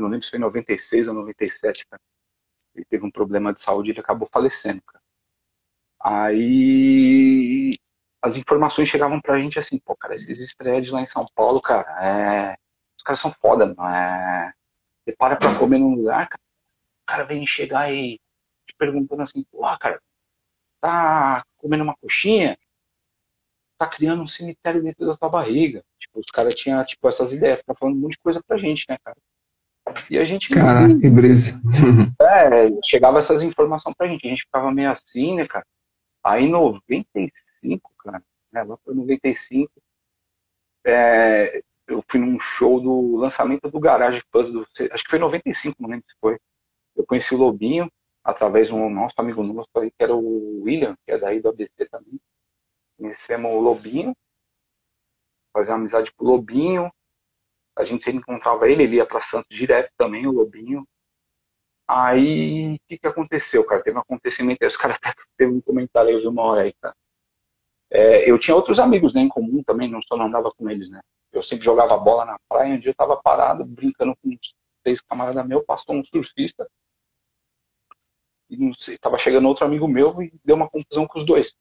[0.00, 2.00] eu não lembro se foi em 96 ou 97, cara.
[2.74, 5.02] Ele teve um problema de saúde e ele acabou falecendo, cara.
[6.02, 7.76] Aí
[8.22, 11.86] as informações chegavam pra gente assim, pô, cara, esses estreados lá em São Paulo, cara,
[12.02, 12.56] é...
[12.96, 14.52] os caras são foda, não é?
[15.04, 16.42] Você para pra comer num lugar, cara,
[17.02, 18.18] o cara vem chegar e
[18.66, 20.00] te perguntando assim, pô, cara,
[20.80, 22.58] tá comendo uma coxinha?
[23.78, 25.82] Tá criando um cemitério dentro da tua barriga.
[25.98, 28.84] Tipo, os caras tinham, tipo, essas ideias, tá falando um monte de coisa pra gente,
[28.88, 29.16] né, cara?
[30.10, 30.48] E a gente.
[30.48, 31.60] Caraca, que brisa.
[32.20, 35.66] É, chegava essas informações pra gente, a gente ficava meio assim, né, cara?
[36.24, 39.70] Aí em 95, cara, né, lá foi 95,
[40.84, 45.90] é, eu fui num show do lançamento do Garage Puzzle, acho que foi 95, não
[45.90, 46.38] lembro se foi.
[46.96, 47.90] Eu conheci o Lobinho
[48.22, 51.48] através de um nosso amigo nosso aí, que era o William, que é daí do
[51.48, 52.20] ABC também.
[52.98, 54.14] Conhecemos o Lobinho,
[55.52, 56.90] fazer amizade com o Lobinho.
[57.76, 60.86] A gente sempre encontrava ele, ele ia para Santos direto também, o Lobinho.
[61.88, 63.82] Aí, o que, que aconteceu, cara?
[63.82, 66.94] Teve um acontecimento, os caras até teve um comentário aí de uma hora aí, cara.
[67.90, 70.88] É, eu tinha outros amigos né, em comum também, não só não andava com eles,
[70.90, 71.00] né?
[71.32, 75.00] Eu sempre jogava bola na praia, um dia eu tava parado, brincando com uns três
[75.00, 76.68] camaradas meus, passou um surfista,
[78.50, 81.56] e não sei, tava chegando outro amigo meu e deu uma confusão com os dois.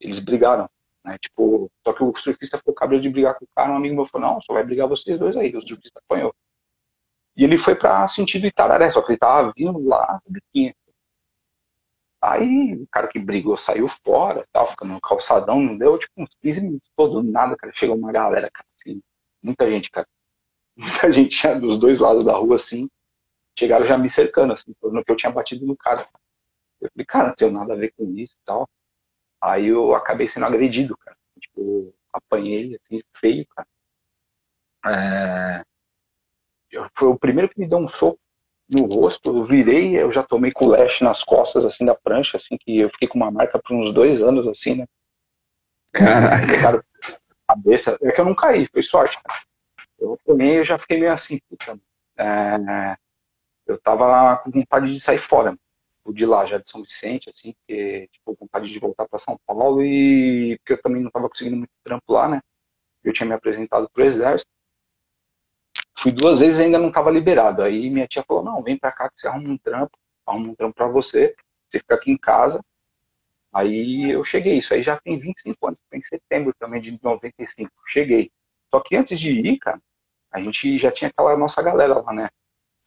[0.00, 0.68] Eles brigaram,
[1.04, 1.16] né?
[1.18, 4.06] Tipo, só que o surfista ficou cabelo de brigar com o cara, um amigo meu
[4.06, 6.34] falou, não, só vai brigar vocês dois aí, o surfista apanhou.
[7.36, 10.74] E ele foi para sentido Itararé, só que ele tava vindo lá do biquinho.
[12.22, 16.28] Aí o cara que brigou saiu fora, tal, ficando no calçadão, não deu tipo uns
[16.42, 17.72] 15 minutos todo nada, cara.
[17.74, 19.00] Chegou uma galera, cara, assim,
[19.42, 20.06] muita gente, cara.
[20.76, 22.90] Muita gente dos dois lados da rua, assim,
[23.58, 26.06] chegaram já me cercando, assim, no que eu tinha batido no cara.
[26.80, 28.68] Eu falei, cara, não tenho nada a ver com isso e tal.
[29.42, 31.16] Aí eu acabei sendo agredido, cara.
[31.40, 33.66] Tipo, apanhei, assim, feio, cara.
[34.86, 35.62] É...
[36.96, 38.18] Foi o primeiro que me deu um soco
[38.68, 42.78] no rosto, eu virei, eu já tomei colete nas costas, assim, da prancha, assim, que
[42.78, 44.86] eu fiquei com uma marca por uns dois anos, assim, né?
[45.92, 46.46] Caraca.
[46.62, 46.84] Cara,
[47.48, 49.40] cabeça, é que eu não caí, foi sorte, cara.
[49.98, 51.78] Eu tomei, eu já fiquei meio assim, puta,
[52.16, 52.96] é,
[53.66, 55.56] eu tava com vontade de sair fora,
[56.12, 59.82] de lá, já de São Vicente, assim, porque, tipo, vontade de voltar para São Paulo
[59.84, 62.40] e porque eu também não tava conseguindo muito trampo lá, né?
[63.04, 64.50] Eu tinha me apresentado pro exército.
[65.98, 67.62] Fui duas vezes e ainda não estava liberado.
[67.62, 69.96] Aí minha tia falou: "Não, vem para cá que você arruma um trampo,
[70.26, 71.34] arruma um trampo para você,
[71.68, 72.60] você fica aqui em casa".
[73.52, 77.72] Aí eu cheguei, isso aí já tem 25 anos, em setembro também de 95.
[77.88, 78.30] Cheguei.
[78.70, 79.80] Só que antes de ir, cara,
[80.32, 82.28] a gente já tinha aquela nossa galera lá, né?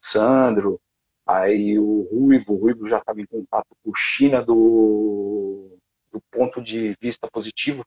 [0.02, 0.80] Sandro,
[1.26, 5.78] aí o Ruivo, o Ruivo já estava em contato com o China do,
[6.12, 7.84] do ponto de vista positivo,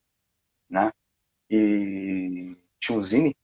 [0.69, 0.91] né?
[1.49, 3.35] E tinha o Zine,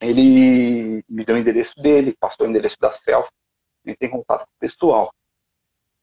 [0.00, 3.32] ele me deu o endereço dele, passou o endereço da selfie,
[3.84, 5.12] ele tem contato com o pessoal.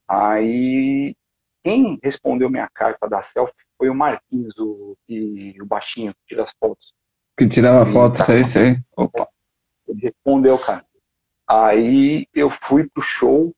[0.07, 1.15] Aí,
[1.63, 6.43] quem respondeu minha carta da selfie foi o Marquinhos, o, e, o baixinho, que tira
[6.43, 6.93] as fotos.
[7.37, 8.77] Que tirava foto, sei, sei.
[8.95, 9.27] Opa.
[9.87, 10.85] Ele respondeu, cara.
[11.53, 13.53] Aí eu fui pro show,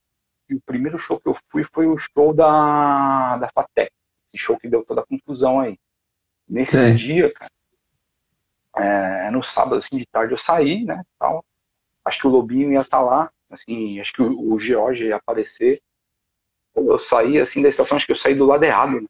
[0.49, 3.91] e o primeiro show que eu fui foi o show da, da Fatec.
[4.27, 5.77] Esse show que deu toda a confusão aí.
[6.49, 7.51] Nesse dia, cara,
[8.77, 11.45] é, no sábado, assim, de tarde eu saí, né, tal.
[12.03, 15.79] Acho que o Lobinho ia estar lá, assim, acho que o, o George ia aparecer.
[16.73, 19.07] Eu saí, assim, da estação, acho que eu saí do lado errado, né?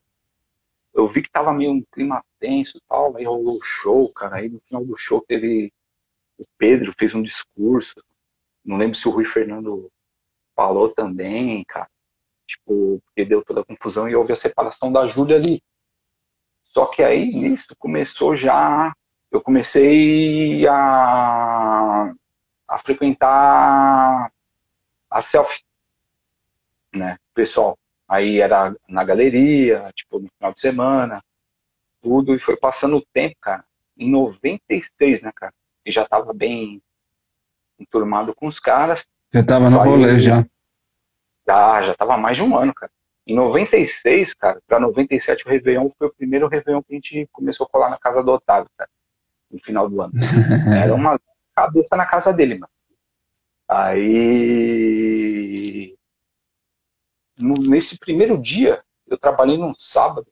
[0.92, 4.36] Eu vi que tava meio um clima tenso e tal, aí rolou o show, cara,
[4.36, 5.72] aí no final do show teve
[6.36, 7.94] o Pedro fez um discurso,
[8.64, 9.90] não lembro se o Rui Fernando
[10.56, 11.88] falou também, cara,
[12.46, 15.62] tipo, porque deu toda a confusão e houve a separação da Júlia ali.
[16.64, 18.92] Só que aí, nisso, começou já
[19.34, 22.12] eu comecei a,
[22.68, 24.30] a frequentar
[25.10, 25.64] a selfie,
[26.94, 27.76] né, pessoal.
[28.08, 31.20] Aí era na galeria, tipo, no final de semana,
[32.00, 33.64] tudo, e foi passando o tempo, cara.
[33.98, 35.52] Em 96, né, cara?
[35.84, 36.80] E já tava bem
[37.78, 39.06] enturmado com os caras.
[39.32, 40.44] Já tava no rolê já.
[41.46, 42.90] Já, já tava há mais de um ano, cara.
[43.26, 47.64] Em 96, cara, pra 97 o Réveillon foi o primeiro Réveillon que a gente começou
[47.64, 48.90] a colar na casa do Otávio, cara.
[49.50, 50.12] No final do ano.
[50.82, 51.18] Era uma
[51.54, 52.70] cabeça na casa dele, mano.
[53.68, 54.36] Aí.
[57.38, 60.26] nesse primeiro dia, eu trabalhei num sábado.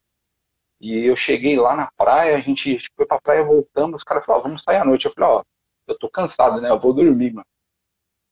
[0.80, 4.44] E eu cheguei lá na praia, a gente foi pra praia, voltamos, os caras falaram,
[4.44, 5.06] vamos sair à noite.
[5.06, 5.44] Eu falei, ó,
[5.92, 6.70] eu tô cansado, né?
[6.70, 7.46] Eu vou dormir, mano.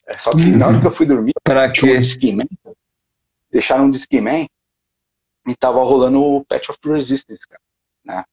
[0.07, 1.99] É, só que na hora que eu fui dormir, Pra tinha um?
[1.99, 2.49] Discman,
[3.51, 4.49] deixaram um Discman
[5.47, 7.63] e tava rolando o Patch of Resistance, cara,
[8.05, 8.25] né?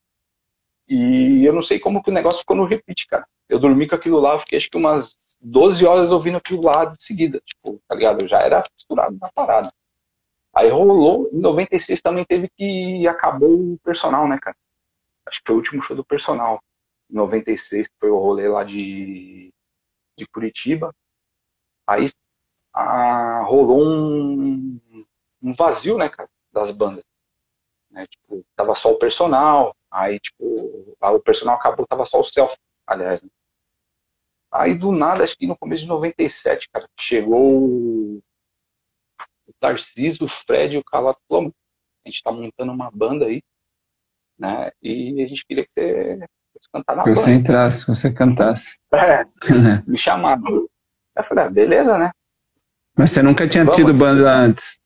[0.87, 3.27] E eu não sei como que o negócio ficou no repeat, cara.
[3.49, 7.03] Eu dormi com aquilo lá, fiquei acho que umas 12 horas ouvindo aquilo lá de
[7.03, 8.21] seguida, tipo, tá ligado?
[8.21, 9.71] Eu já era misturado na parada.
[10.53, 14.55] Aí rolou, em 96 também teve que acabou o personal, né, cara?
[15.27, 16.61] acho que foi o último show do personal,
[17.09, 19.53] 96, que foi o rolê lá de,
[20.17, 20.93] de Curitiba.
[21.87, 22.05] Aí
[22.73, 24.79] a, rolou um,
[25.41, 27.03] um vazio, né, cara, das bandas.
[27.89, 32.55] Né, tipo, tava só o personal, aí, tipo, o personal acabou, tava só o self,
[32.85, 33.29] aliás, né?
[34.51, 38.23] Aí do nada, acho que no começo de 97, cara, chegou o,
[39.59, 43.41] Tarcísio, o Fred e o Calato a gente tá montando uma banda aí,
[44.37, 44.71] né?
[44.81, 46.19] E a gente queria que você,
[46.71, 47.21] cantasse na que banda.
[47.21, 48.77] você entrasse, que você cantasse.
[48.93, 49.25] É,
[49.87, 50.67] me chamaram.
[51.15, 52.11] Eu falei, ah, beleza, né?
[52.95, 53.75] Mas você nunca tinha Vamos.
[53.75, 54.79] tido banda antes.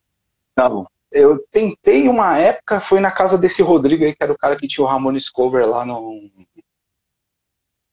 [0.58, 0.86] Não.
[1.12, 4.68] Eu tentei uma época, foi na casa desse Rodrigo aí, que era o cara que
[4.68, 6.30] tinha o Ramones Cover lá no.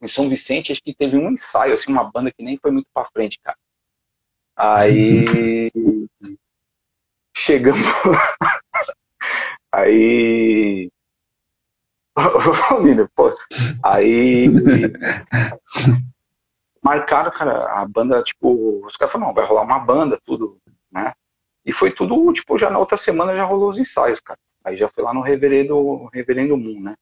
[0.00, 2.86] Em São Vicente, acho que teve um ensaio, assim, uma banda que nem foi muito
[2.94, 3.56] pra frente, cara.
[4.56, 5.68] Aí.
[7.36, 7.86] Chegamos.
[9.72, 10.90] Aí.
[13.14, 13.36] Pô.
[13.82, 14.48] Aí.
[16.82, 20.58] Marcaram, cara, a banda, tipo, os caras falaram, não, vai rolar uma banda, tudo,
[20.90, 21.12] né?
[21.64, 24.38] E foi tudo, tipo, já na outra semana já rolou os ensaios, cara.
[24.64, 26.94] Aí já foi lá no Reverendo, Reverendo Moon, né?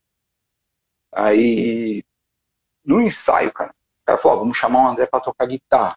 [1.13, 2.03] Aí,
[2.85, 5.97] no ensaio, cara, o cara falou, ó, vamos chamar o André pra tocar guitarra,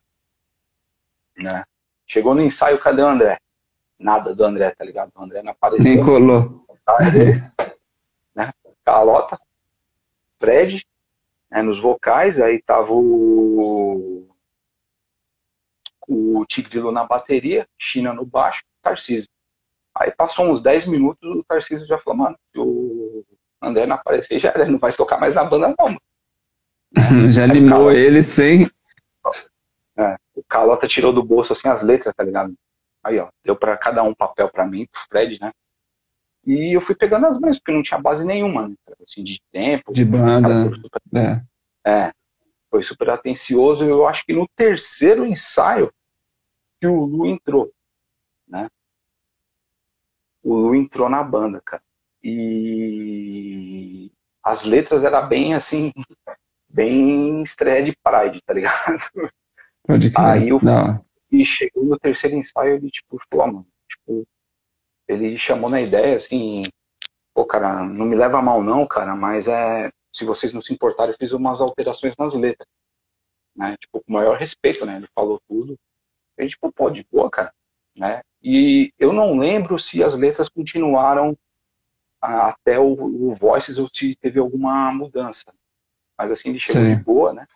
[1.38, 1.64] né?
[2.06, 3.38] Chegou no ensaio, cadê o André?
[3.98, 5.12] Nada do André, tá ligado?
[5.16, 5.84] O André não apareceu.
[5.84, 6.66] Nem colou.
[7.14, 7.52] né?
[8.90, 9.40] Calota,
[10.40, 10.84] Fred,
[11.52, 14.28] né, nos vocais, aí tava o,
[16.08, 19.30] o Tigrilo na bateria, China no baixo, Tarcísio.
[19.94, 23.24] Aí passou uns 10 minutos, o Tarcísio já falou, mano, se o
[23.62, 25.86] André não aparecer, já era, ele não vai tocar mais na banda não.
[25.86, 26.02] mano."
[27.32, 28.68] Já limou ele sem.
[29.96, 32.56] É, o Calota tirou do bolso assim as letras, tá ligado?
[33.04, 35.52] Aí, ó, deu pra cada um papel pra mim, pro Fred, né?
[36.52, 38.76] E eu fui pegando as manhas, porque não tinha base nenhuma, né?
[39.02, 39.94] Assim, de tempo.
[39.94, 40.66] De banda.
[40.70, 41.44] foi super, É.
[41.88, 42.14] é,
[42.72, 43.86] foi super atencioso.
[43.86, 45.94] Eu acho que no terceiro ensaio
[46.82, 47.72] que o Lu entrou,
[48.48, 48.68] né?
[50.42, 51.84] O Lu entrou na banda, cara.
[52.24, 54.12] E
[54.44, 55.92] as letras eram bem assim,
[56.68, 59.00] bem estreia de Pride, tá ligado?
[59.84, 60.26] Pode crer.
[60.26, 61.06] Aí eu- Não.
[61.32, 64.28] E chegou no terceiro ensaio, ele, tipo, falou, "Ah, mano, tipo,
[65.10, 66.62] ele chamou na ideia, assim,
[67.34, 71.12] pô, cara, não me leva mal não, cara, mas é, se vocês não se importarem,
[71.12, 72.68] eu fiz umas alterações nas letras,
[73.56, 75.76] né, tipo, com o maior respeito, né, ele falou tudo,
[76.38, 77.52] a gente, pô, pô, de boa, cara,
[77.96, 81.36] né, e eu não lembro se as letras continuaram
[82.22, 85.52] até o, o Voices ou se teve alguma mudança,
[86.16, 86.96] mas assim, ele chegou Sim.
[86.96, 87.48] de boa, né,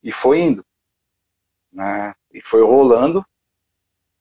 [0.00, 0.64] e foi indo,
[1.72, 3.26] né, e foi rolando,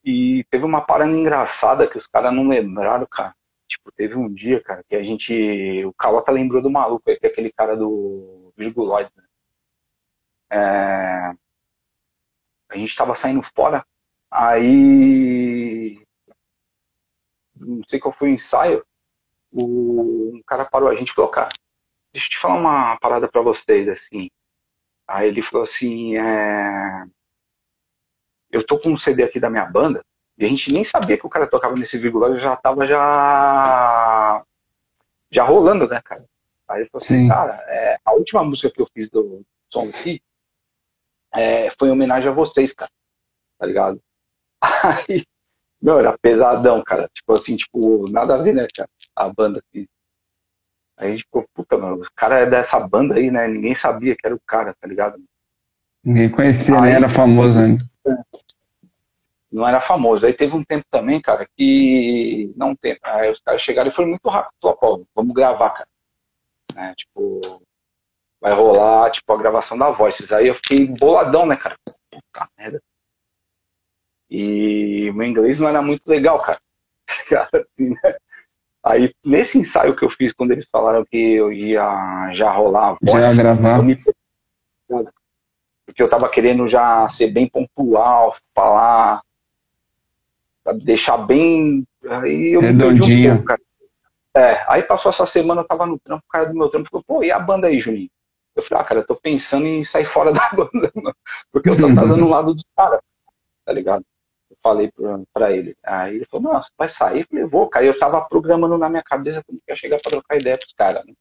[0.04, 3.36] e teve uma parada engraçada que os caras não lembraram, cara.
[3.68, 5.84] Tipo, teve um dia, cara, que a gente.
[5.86, 9.24] O Calota lembrou do maluco, que é aquele cara do Virguloid, né?
[10.52, 11.34] É,
[12.70, 13.86] A gente tava saindo fora,
[14.32, 16.00] aí.
[17.56, 18.86] Não sei qual foi o ensaio.
[19.52, 21.50] O um cara parou a gente e falou, cara,
[22.12, 24.30] deixa eu te falar uma parada pra vocês, assim.
[25.08, 27.06] Aí ele falou assim, é
[28.54, 30.06] eu tô com um CD aqui da minha banda,
[30.38, 34.44] e a gente nem sabia que o cara tocava nesse vírgula, já tava já
[35.32, 36.24] já rolando, né, cara?
[36.68, 37.28] Aí ele falou assim, Sim.
[37.28, 40.22] cara, é, a última música que eu fiz do som aqui
[41.34, 42.92] é, foi em homenagem a vocês, cara,
[43.58, 44.00] tá ligado?
[45.10, 45.26] Aí,
[45.82, 49.62] meu, era pesadão, cara, tipo assim, tipo, nada a ver, né, cara, a banda.
[49.74, 49.88] Aí
[50.98, 54.26] a gente ficou, puta, mano, o cara é dessa banda aí, né, ninguém sabia que
[54.26, 55.22] era o cara, tá ligado?
[56.04, 57.84] Ninguém conhecia, Aí- nem era famoso ainda.
[59.52, 60.26] não era famoso.
[60.26, 62.98] Aí teve um tempo também, cara, que não tem.
[63.04, 64.54] Aí os caras chegaram e foi muito rápido.
[64.62, 65.88] Falou, pô, vamos gravar, cara.
[66.76, 67.62] Né, tipo,
[68.42, 70.32] vai rolar, tipo, a gravação da Voices.
[70.34, 71.76] Aí eu fiquei boladão, né, cara?
[72.12, 72.82] Puta merda.
[74.30, 76.60] E o meu inglês não era muito legal, cara.
[77.30, 78.16] Cara, assim, né?
[78.84, 82.98] Aí, nesse ensaio que eu fiz, quando eles falaram que eu ia já rolar a
[83.02, 83.78] voz, Já gravar.
[83.78, 83.96] eu me
[85.93, 89.21] porque eu tava querendo já ser bem pontual, falar,
[90.63, 91.86] sabe, deixar bem.
[92.10, 93.32] Aí eu me perdi Redondinho.
[93.32, 93.62] um pouco, cara.
[94.36, 97.03] É, aí passou essa semana, eu tava no trampo, o cara do meu trampo falou,
[97.06, 98.10] pô, e a banda aí, Juninho?
[98.56, 101.15] Eu falei, ah, cara, eu tô pensando em sair fora da banda, mano,
[101.51, 102.99] porque eu tô atrasando o lado dos caras,
[103.63, 104.03] tá ligado?
[104.49, 105.75] Eu falei pra, pra ele.
[105.84, 107.21] Aí ele falou, nossa, vai sair?
[107.21, 107.86] Eu falei, vou, cara.
[107.86, 110.73] E eu tava programando na minha cabeça como que ia chegar pra trocar ideia pros
[110.73, 111.13] caras, né?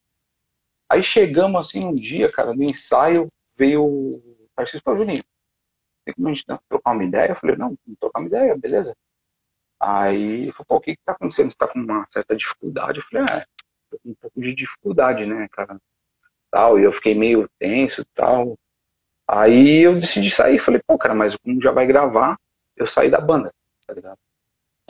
[0.90, 5.24] Aí chegamos assim um dia, cara, no ensaio, veio o Tarcísio para Juninho.
[6.04, 7.30] Tem como a gente trocar uma ideia?
[7.30, 8.94] Eu falei, não, vamos trocar uma ideia, beleza.
[9.80, 11.50] Aí ele falou, pô, o que que tá acontecendo?
[11.50, 12.98] Você tá com uma certa dificuldade?
[12.98, 13.44] Eu falei, é,
[13.90, 15.78] tô com um pouco de dificuldade, né, cara?
[16.50, 18.56] Tal, e eu fiquei meio tenso e tal.
[19.28, 22.36] Aí eu decidi sair, falei, pô, cara, mas como já vai gravar,
[22.76, 23.52] eu saí da banda,
[23.86, 24.18] tá ligado?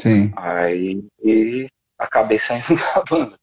[0.01, 0.33] Sim.
[0.37, 3.39] Aí e acabei saindo da banda.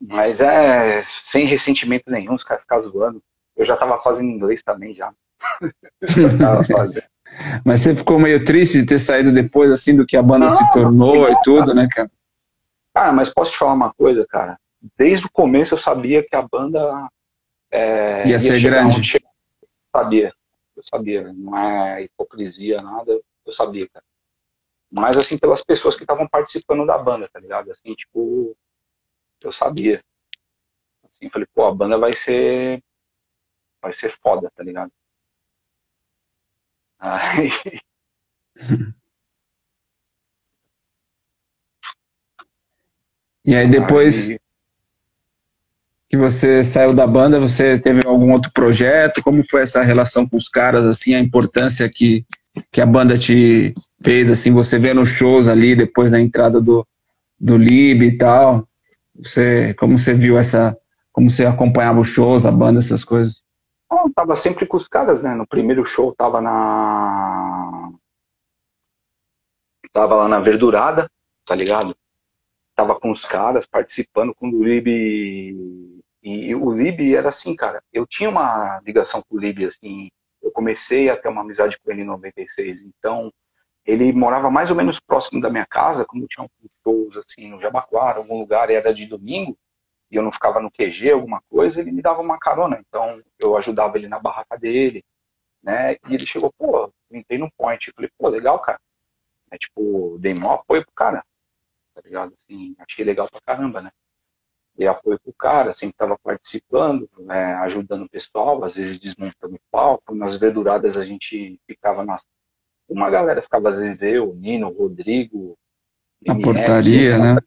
[0.00, 3.22] Mas é sem ressentimento nenhum, os caras ficam zoando.
[3.60, 5.12] Eu já tava fazendo inglês também já.
[6.02, 7.04] já fazendo.
[7.62, 10.50] Mas você ficou meio triste de ter saído depois, assim, do que a banda Não,
[10.50, 12.10] se tornou não, e tudo, né, cara?
[12.94, 14.58] Cara, mas posso te falar uma coisa, cara?
[14.96, 17.06] Desde o começo eu sabia que a banda
[17.70, 19.04] é, Ia ser chegar grande.
[19.04, 19.30] chegou.
[19.94, 20.32] Sabia,
[20.74, 21.32] eu sabia.
[21.34, 23.20] Não é hipocrisia, nada.
[23.46, 24.04] Eu sabia, cara.
[24.90, 27.70] Mas, assim, pelas pessoas que estavam participando da banda, tá ligado?
[27.70, 28.56] Assim, tipo,
[29.42, 30.02] eu sabia.
[31.04, 32.82] Assim, eu falei, pô, a banda vai ser.
[33.82, 34.92] Vai ser foda, tá ligado?
[36.98, 37.50] Aí,
[43.44, 44.38] E aí depois aí-
[46.08, 49.22] que você saiu da banda, você teve algum outro projeto?
[49.22, 52.24] Como foi essa relação com os caras, assim, a importância que,
[52.72, 56.86] que a banda te fez, assim, você vê nos shows ali, depois da entrada do,
[57.38, 58.66] do Lib e tal?
[59.16, 60.76] Você, como você viu essa,
[61.12, 63.44] como você acompanhava os shows, a banda, essas coisas?
[63.90, 65.34] Bom, tava sempre com os caras, né?
[65.34, 67.92] No primeiro show tava na.
[69.92, 71.10] Tava lá na Verdurada,
[71.44, 71.96] tá ligado?
[72.76, 74.86] Tava com os caras participando com o Lib.
[76.22, 77.82] E, o Lib era assim, cara.
[77.92, 80.08] Eu tinha uma ligação com o Lib, assim.
[80.40, 82.82] Eu comecei a ter uma amizade com ele em 96.
[82.82, 83.32] Então,
[83.84, 86.50] ele morava mais ou menos próximo da minha casa, como tinha uns
[86.84, 89.58] shows, assim, no Jabaquara, algum lugar, e era de domingo
[90.10, 92.82] e eu não ficava no QG, alguma coisa, ele me dava uma carona.
[92.88, 95.04] Então eu ajudava ele na barraca dele,
[95.62, 95.94] né?
[96.08, 97.88] E ele chegou, pô, entrei no point.
[97.88, 98.80] Eu falei, pô, legal, cara.
[99.50, 101.24] É tipo, dei maior apoio pro cara,
[101.94, 102.34] tá ligado?
[102.36, 103.90] Assim, achei legal pra caramba, né?
[104.74, 109.60] Dei apoio pro cara, sempre tava participando, né, ajudando o pessoal, às vezes desmontando o
[109.70, 110.14] palco.
[110.14, 112.24] Nas verduradas a gente ficava nas.
[112.88, 115.56] Uma galera ficava, às vezes, eu, Nino, Rodrigo.
[116.28, 117.40] A MS, portaria, né?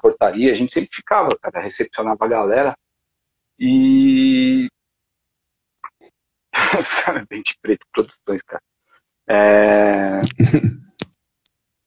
[0.00, 2.78] Portaria, a gente sempre ficava, cara, recepcionava a galera
[3.58, 4.68] e
[6.80, 8.62] os caras bem de preto, produções, cara.
[9.28, 10.20] É...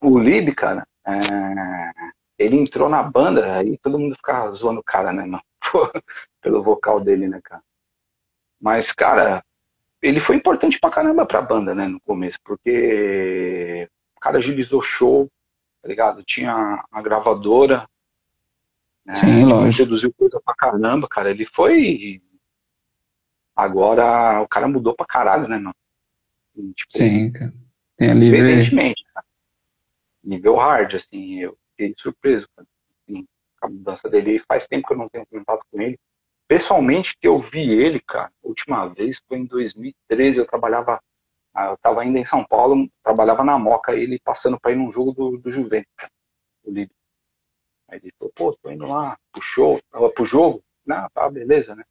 [0.01, 1.91] o Lib, cara, é...
[2.37, 5.43] ele entrou na banda, aí todo mundo ficava zoando o cara, né, mano?
[6.41, 7.63] Pelo vocal dele, né, cara?
[8.59, 9.43] Mas, cara,
[10.01, 15.29] ele foi importante pra caramba pra banda, né, no começo, porque o cara agilizou show,
[15.81, 16.23] tá ligado?
[16.23, 17.87] Tinha a gravadora.
[19.07, 19.15] Né?
[19.15, 19.85] Sim, lógico.
[19.85, 21.31] Produziu coisa pra caramba, cara.
[21.31, 22.21] Ele foi.
[23.55, 25.73] Agora o cara mudou pra caralho, né, mano?
[26.75, 27.53] Tipo, Sim, cara.
[27.97, 29.25] Tem ali, ver- Evidentemente, cara.
[30.23, 32.67] Nível hard, assim, eu fiquei surpreso, cara.
[33.07, 33.25] Assim,
[33.59, 34.39] com a mudança dele.
[34.39, 35.97] Faz tempo que eu não tenho contato com ele.
[36.47, 41.01] Pessoalmente, que eu vi ele, cara, a última vez foi em 2013, eu trabalhava,
[41.53, 44.89] ah, eu tava ainda em São Paulo, trabalhava na Moca, ele passando pra ir num
[44.89, 46.09] jogo do, do Juventus, cara,
[46.63, 46.95] do Líbio.
[47.89, 51.84] Aí ele falou, pô, tô indo lá show, tava pro jogo, não, tá, beleza, né?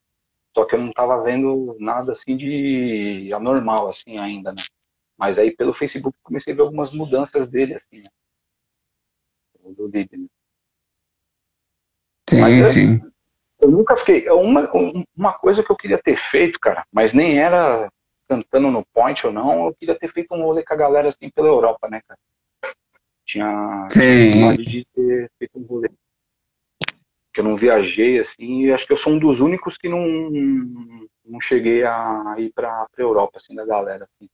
[0.54, 4.62] Só que eu não tava vendo nada assim de anormal, assim, ainda, né?
[5.16, 8.08] Mas aí pelo Facebook comecei a ver algumas mudanças dele, assim, né?
[9.76, 10.26] Do Líbio, né?
[12.28, 13.00] Sim, Mas é- sim.
[13.60, 14.28] Eu nunca fiquei.
[14.30, 17.90] Uma, um- uma coisa que eu queria ter feito, cara, mas nem era
[18.28, 21.30] cantando no point ou não, eu queria ter feito um rolê com a galera assim
[21.30, 22.18] pela Europa, né, cara?
[23.26, 25.90] Tinha vontade de ter feito um rolê.
[27.34, 30.06] Que eu não viajei, assim, e acho que eu sou um dos únicos que não,
[31.24, 34.04] não cheguei a ir pra, pra Europa, assim, da galera.
[34.04, 34.30] Assim.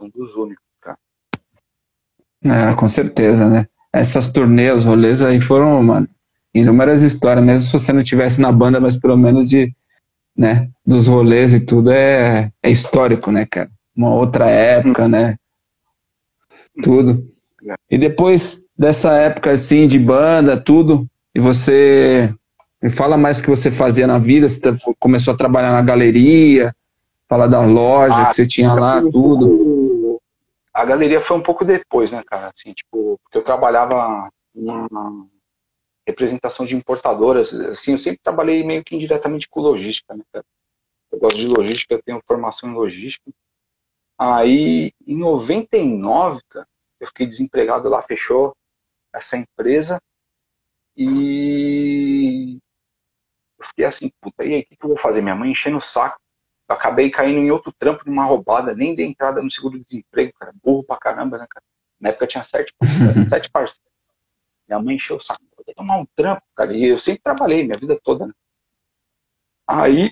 [0.00, 0.98] Um dos únicos, cara.
[2.44, 3.66] É, com certeza, né?
[3.92, 6.08] Essas turnês, os rolês aí foram, mano,
[6.52, 9.72] inúmeras histórias, mesmo se você não tivesse na banda, mas pelo menos de,
[10.36, 13.70] né, dos rolês e tudo é, é histórico, né, cara?
[13.96, 15.36] Uma outra época, né?
[16.82, 17.33] Tudo.
[17.90, 22.34] E depois dessa época, assim, de banda, tudo, e você
[22.82, 25.82] me fala mais o que você fazia na vida, você tá- começou a trabalhar na
[25.82, 26.74] galeria,
[27.28, 30.20] fala da loja Ah, que você tinha lá, tudo.
[30.72, 32.50] A galeria foi um pouco depois, né, cara?
[32.54, 35.26] Assim, tipo, porque eu trabalhava numa
[36.06, 37.54] representação de importadoras.
[37.54, 40.44] Assim, eu sempre trabalhei meio que indiretamente com logística, né, cara?
[41.12, 43.30] Eu gosto de logística, eu tenho formação em logística.
[44.18, 46.66] Aí, em 99, cara,
[47.04, 48.56] eu fiquei desempregado lá, fechou
[49.12, 50.00] essa empresa.
[50.96, 52.58] E
[53.58, 55.20] eu fiquei assim, puta, e aí, o que, que eu vou fazer?
[55.22, 56.18] Minha mãe enchendo o saco.
[56.68, 60.52] Eu acabei caindo em outro trampo numa roubada, nem dei entrada no seguro-desemprego, cara.
[60.62, 61.64] Burro pra caramba, né, cara?
[62.00, 62.72] Na época tinha sete,
[63.28, 63.92] sete parceiros.
[64.66, 65.42] Minha mãe encheu o saco.
[65.54, 66.74] poder tomar um trampo, cara.
[66.74, 68.32] E eu sempre trabalhei minha vida toda, né?
[69.66, 70.10] Aí,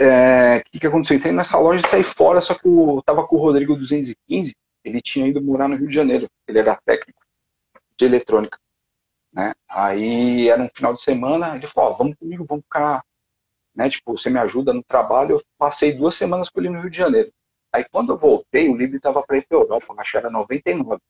[0.00, 1.16] é, o que, que aconteceu?
[1.16, 4.54] Entrei nessa loja e saí fora, só que eu tava com o Rodrigo 215,
[4.84, 6.28] ele tinha ido morar no Rio de Janeiro.
[6.46, 7.20] Ele era técnico
[7.96, 8.58] de eletrônica.
[9.32, 9.52] Né?
[9.68, 13.04] Aí era um final de semana, ele falou, ó, vamos comigo, vamos ficar,
[13.74, 13.88] né?
[13.88, 15.36] Tipo, você me ajuda no trabalho.
[15.36, 17.32] Eu passei duas semanas com ele no Rio de Janeiro.
[17.72, 21.00] Aí quando eu voltei, o Lib estava para ir para Europa, acho que era 99,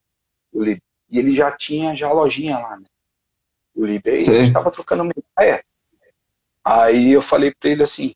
[0.53, 0.81] o Lib.
[1.09, 2.87] E ele já tinha já a lojinha lá, né?
[3.75, 4.03] O Lib.
[4.07, 4.37] Aí Sim.
[4.37, 5.65] a gente tava trocando uma ideia.
[6.65, 8.13] Aí eu falei para ele assim,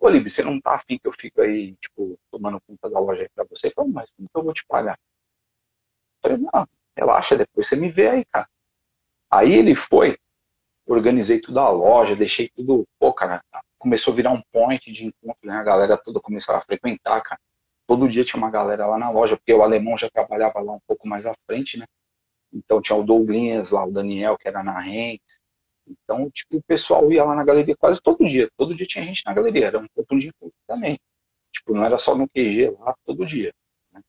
[0.00, 3.22] ô Lib, você não tá afim que eu fico aí, tipo, tomando conta da loja
[3.22, 3.66] aí pra você?
[3.68, 4.98] Ele falou, mas como que eu vou te pagar?
[6.22, 8.48] Eu falei, não, relaxa, depois você me vê aí, cara.
[9.30, 10.18] Aí ele foi,
[10.86, 13.42] organizei tudo a loja, deixei tudo, pô, cara,
[13.78, 15.54] começou a virar um point de encontro, né?
[15.54, 17.40] A galera toda começou a frequentar, cara.
[17.86, 20.80] Todo dia tinha uma galera lá na loja, porque o alemão já trabalhava lá um
[20.86, 21.86] pouco mais à frente, né?
[22.52, 25.40] Então tinha o Douglas lá, o Daniel, que era na Rentes.
[25.90, 28.48] Então, tipo, o pessoal ia lá na galeria quase todo dia.
[28.56, 30.98] Todo dia tinha gente na galeria, era um ponto de encontro também.
[31.52, 33.52] Tipo, não era só no QG lá, todo dia.
[33.92, 34.00] né?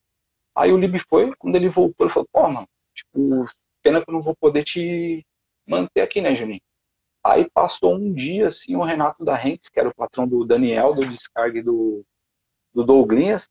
[0.55, 3.45] Aí o Lib foi, quando ele voltou, ele falou, pô, mano, tipo,
[3.81, 5.25] pena que eu não vou poder te
[5.67, 6.61] manter aqui, né, Juninho?
[7.23, 10.93] Aí passou um dia, assim, o Renato da Rentes, que era o patrão do Daniel,
[10.93, 12.03] do Descargue do,
[12.73, 13.47] do Douglas,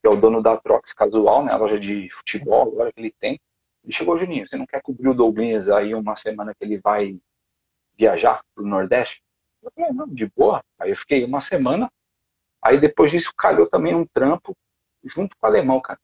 [0.00, 3.14] que é o dono da Trox Casual, né, a loja de futebol agora que ele
[3.18, 3.40] tem.
[3.82, 7.18] Ele chegou, Juninho, você não quer cobrir o Douglas aí uma semana que ele vai
[7.96, 9.22] viajar pro Nordeste?
[9.62, 10.62] Eu falei, não, de boa.
[10.78, 11.90] Aí eu fiquei uma semana,
[12.62, 14.54] aí depois disso calhou também um trampo
[15.04, 15.98] junto com o alemão, cara.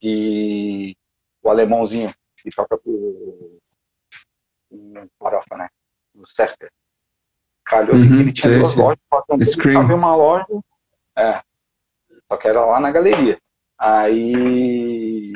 [0.00, 0.94] E
[1.42, 3.58] o alemãozinho que toca um
[5.18, 5.68] farofa, né?
[6.14, 6.70] No Cesper.
[7.64, 8.82] Calhou assim Uhum, que ele tinha sei, duas sei.
[8.82, 10.46] lojas, o em uma loja,
[11.16, 11.42] é,
[12.30, 13.38] só que era lá na galeria.
[13.76, 15.32] Aí,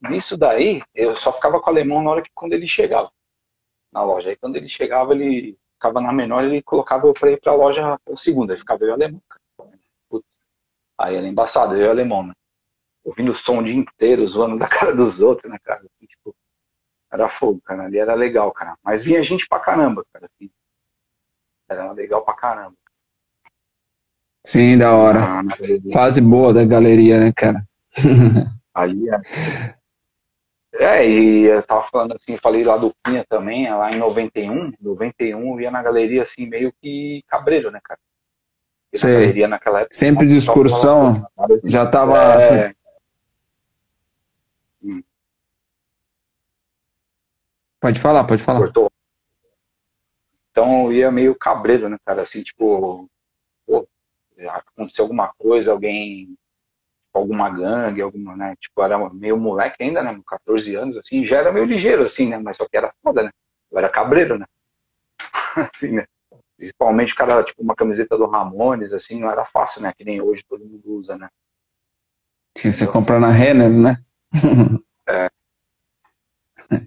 [0.00, 3.10] nisso daí, eu só ficava com o alemão na hora que quando ele chegava
[3.92, 4.30] na loja.
[4.30, 7.98] Aí quando ele chegava, ele ficava na menor, ele colocava eu pra ir pra loja
[8.04, 9.22] pra segunda, aí ficava eu o alemão.
[10.08, 10.40] Putz.
[10.98, 12.34] Aí era embaçado, eu o alemão, né?
[13.04, 15.80] Ouvindo o som o dia inteiro, zoando da cara dos outros, né, cara?
[15.80, 16.34] Assim, tipo,
[17.10, 17.84] era fogo, cara.
[17.84, 18.76] Ali era legal, cara.
[18.82, 20.50] Mas vinha gente pra caramba, cara, assim.
[21.68, 22.74] Era legal pra caramba.
[24.44, 25.20] Sim, da hora.
[25.20, 25.92] Galeria.
[25.92, 27.66] Fase boa da galeria, né, cara?
[28.72, 29.10] Ali
[30.78, 31.08] é.
[31.08, 35.60] E eu tava falando assim, falei lá do Pinha também, lá em 91, 91 eu
[35.60, 37.98] ia na galeria assim, meio que cabreiro, né, cara?
[38.94, 39.94] Na galeria naquela época.
[39.94, 42.34] Sempre de excursão, falava- já tava.
[42.34, 42.74] assim, É,
[47.80, 48.58] Pode falar, pode falar.
[48.58, 48.90] cortou.
[50.50, 52.22] Então eu ia meio cabreiro, né, cara?
[52.22, 53.08] Assim, tipo,
[53.66, 53.86] pô,
[54.48, 56.34] aconteceu alguma coisa, alguém,
[57.18, 58.54] alguma gangue, alguma, né?
[58.60, 60.18] Tipo, era meio moleque ainda, né?
[60.26, 62.38] 14 anos, assim, já era meio ligeiro, assim, né?
[62.38, 63.30] Mas só que era foda, né?
[63.70, 64.46] Eu era cabreiro, né?
[65.74, 66.06] assim, né?
[66.56, 69.92] Principalmente o cara, tipo, uma camiseta do Ramones, assim, não era fácil, né?
[69.96, 71.28] Que nem hoje todo mundo usa, né?
[72.54, 74.02] Que você compra na Renner, né?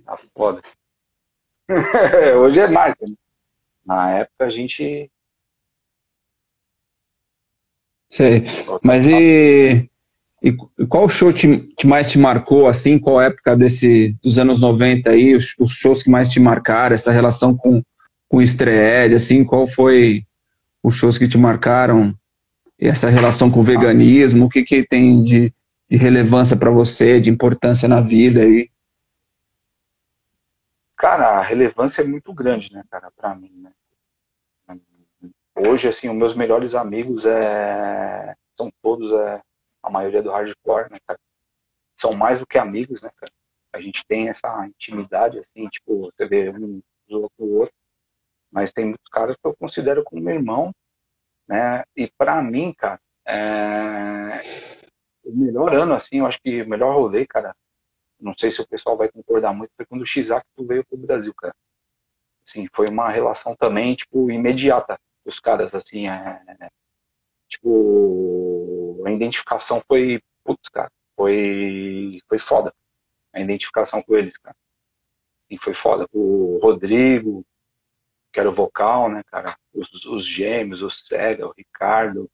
[0.06, 0.62] Tá foda.
[2.40, 3.16] hoje é marca, né?
[3.86, 5.12] Na época a gente.
[8.10, 8.44] Sei.
[8.84, 9.90] Mas e,
[10.42, 10.56] e
[10.88, 12.98] qual show te, te mais te marcou, assim?
[12.98, 15.36] Qual época desse, dos anos 90 aí?
[15.36, 17.84] Os, os shows que mais te marcaram, essa relação com,
[18.28, 19.44] com o assim?
[19.44, 20.24] Qual foi
[20.82, 22.16] os shows que te marcaram?
[22.80, 24.46] E essa relação com o veganismo?
[24.46, 25.54] O que, que tem de,
[25.88, 28.68] de relevância para você, de importância na vida aí?
[30.98, 33.72] Cara, a relevância é muito grande, né, cara, pra mim, né?
[35.56, 38.36] Hoje, assim, os meus melhores amigos é...
[38.56, 39.42] são todos, é...
[39.84, 41.20] a maioria do hardcore, né, cara?
[41.96, 43.32] São mais do que amigos, né, cara?
[43.74, 47.76] A gente tem essa intimidade, assim, tipo, você vê um zoa com o outro,
[48.52, 50.74] mas tem muitos caras que eu considero como meu irmão,
[51.48, 51.84] né?
[51.96, 54.42] E pra mim, cara, é...
[55.24, 57.56] o melhor ano, assim, eu acho que o melhor rolê, cara,
[58.20, 61.34] não sei se o pessoal vai concordar muito, foi quando o X-Acto veio pro Brasil,
[61.34, 61.56] cara.
[62.46, 66.42] Assim, foi uma relação também, tipo, imediata dos caras, assim, é,
[67.52, 72.74] tipo, a identificação foi, putz, cara, foi, foi foda,
[73.34, 74.56] a identificação com eles, cara.
[75.50, 76.08] E foi foda.
[76.14, 77.46] O Rodrigo,
[78.34, 82.30] que era o vocal, né, cara, os, os gêmeos, o Cega, o Ricardo,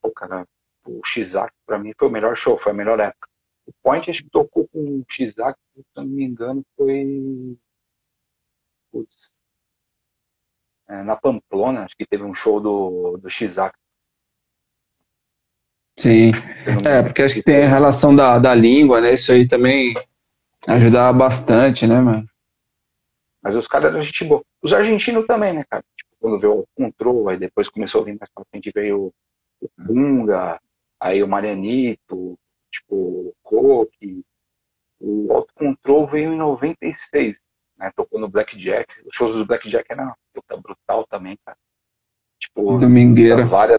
[0.00, 0.46] pô, cara,
[0.86, 3.28] o X-Acto pra mim foi o melhor show, foi a melhor época.
[3.66, 7.58] O Point acho que tocou com o X-Acto, se não me engano, foi.
[8.90, 9.34] Putz.
[10.86, 13.78] É, na Pamplona, acho que teve um show do, do X-Acto.
[15.96, 16.32] Sim.
[16.84, 19.14] É, porque acho que tem a relação da, da língua, né?
[19.14, 19.94] Isso aí também
[20.66, 22.26] Ajudava bastante, né, mano?
[23.42, 24.42] Mas os caras eram gente boa.
[24.62, 25.84] Os argentinos também, né, cara?
[25.96, 29.12] Tipo, quando veio o Control, aí depois começou a vir mais pra frente, veio
[29.60, 30.58] o Bunga,
[30.98, 32.38] aí o Marianito,
[32.70, 34.22] tipo, o Coque.
[34.98, 37.42] O Auto Control veio em 96,
[37.76, 37.92] né?
[37.94, 38.88] Tocou no Blackjack.
[39.04, 41.58] Os shows do Blackjack eram puta, brutal também, cara.
[42.40, 43.44] Tipo, Domingueira.
[43.44, 43.78] várias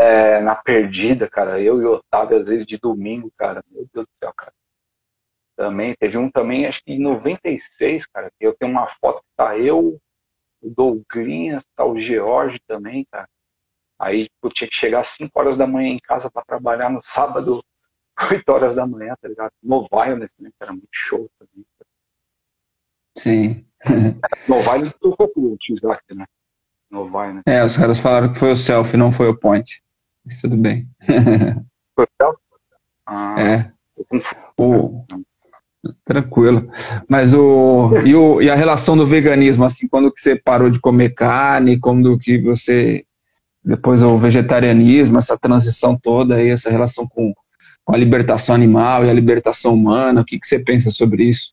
[0.00, 1.60] é, na perdida, cara.
[1.60, 3.62] Eu e o Otávio, às vezes, de domingo, cara.
[3.70, 4.52] Meu Deus do céu, cara.
[5.56, 9.58] Também, teve um também, acho que em 96, cara, eu tenho uma foto que tá
[9.58, 10.00] eu,
[10.62, 13.28] o Douglinhas, tá o George também, cara.
[13.98, 17.02] Aí eu tinha que chegar às 5 horas da manhã em casa para trabalhar no
[17.02, 17.62] sábado,
[18.32, 19.52] 8 horas da manhã, tá ligado?
[19.62, 21.66] No Violence também, que era muito show também.
[23.18, 23.66] Sim.
[24.48, 26.26] No Violence tocou com o Tizak, né?
[26.90, 27.42] No Violence.
[27.46, 29.82] É, os caras falaram que foi o selfie, não foi o point.
[30.24, 30.88] Mas tudo bem.
[33.12, 33.72] Ah, É.
[34.56, 35.04] O...
[36.04, 36.70] Tranquilo.
[37.08, 38.40] Mas o e, o.
[38.40, 42.38] e a relação do veganismo, assim, quando que você parou de comer carne, quando que
[42.38, 43.04] você.
[43.64, 47.34] Depois o vegetarianismo, essa transição toda aí, essa relação com,
[47.84, 51.52] com a libertação animal e a libertação humana, o que, que você pensa sobre isso?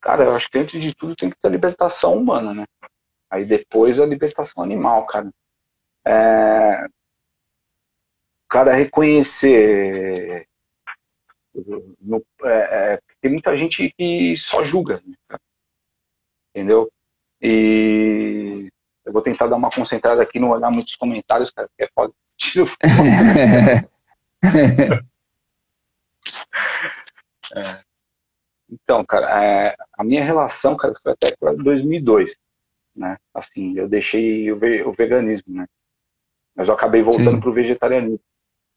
[0.00, 2.64] Cara, eu acho que antes de tudo tem que ter a libertação humana, né?
[3.30, 5.30] Aí depois a libertação animal, cara.
[6.06, 6.84] É...
[6.86, 6.88] O
[8.48, 10.46] cara reconhecer.
[12.00, 15.14] no- é, é, tem muita gente que só julga, né,
[16.54, 16.90] entendeu?
[17.40, 18.68] E
[19.04, 22.12] eu vou tentar dar uma concentrada aqui, não olhar muitos comentários, cara, porque é foda.
[22.12, 22.14] O
[28.68, 32.36] Então, cara, é, a minha relação, cara, foi até com 2002,
[32.96, 33.16] né?
[33.34, 35.66] Assim, eu deixei o, ve- o veganismo, né?
[36.54, 37.40] Mas eu acabei voltando Sim.
[37.40, 38.20] pro vegetarianismo,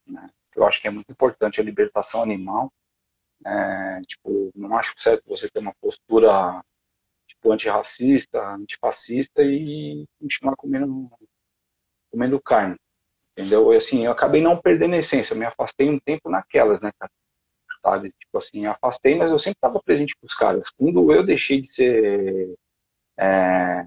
[0.06, 0.28] né?
[0.56, 2.72] Eu acho que é muito importante a libertação animal.
[3.46, 6.60] É, tipo, não acho certo você ter uma postura
[7.28, 11.08] tipo antirracista, antifascista e continuar comendo
[12.10, 12.76] comendo carne,
[13.36, 13.72] entendeu?
[13.72, 16.90] E assim, eu acabei não perdendo a essência, eu me afastei um tempo naquelas, né,
[16.98, 17.12] cara?
[17.82, 18.12] sabe?
[18.18, 20.70] Tipo assim, afastei, mas eu sempre estava presente com os caras.
[20.70, 22.54] Quando eu deixei de ser
[23.18, 23.84] é,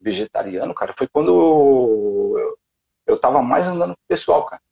[0.00, 2.27] vegetariano, cara, foi quando
[3.08, 4.62] eu, tava mais andando com o pessoal, cara.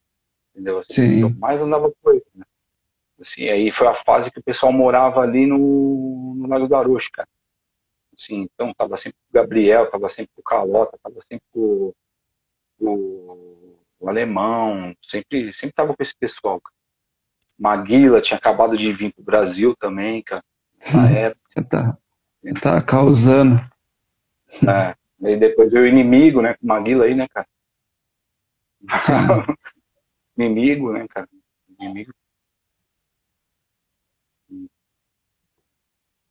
[0.54, 0.78] Entendeu?
[0.78, 1.20] Assim, Sim.
[1.22, 2.44] Eu mais andava com ele, né?
[3.20, 7.10] Assim, aí foi a fase que o pessoal morava ali no, no Lago do Arocho,
[7.12, 7.28] cara.
[8.16, 11.92] Assim, então tava sempre com o Gabriel, tava sempre com o Calota, tava sempre com
[12.80, 16.74] o, o Alemão, sempre, sempre tava com esse pessoal, cara.
[17.58, 20.42] Maguila tinha acabado de vir pro Brasil também, cara.
[20.92, 21.96] Na época, Você tá,
[22.42, 23.56] você tá causando.
[24.62, 24.94] né?
[25.24, 26.54] Aí depois veio o inimigo, né?
[26.54, 27.46] Com o Maguila aí, né, cara?
[30.36, 31.28] Inimigo, né, cara?
[31.80, 32.12] Inimigo.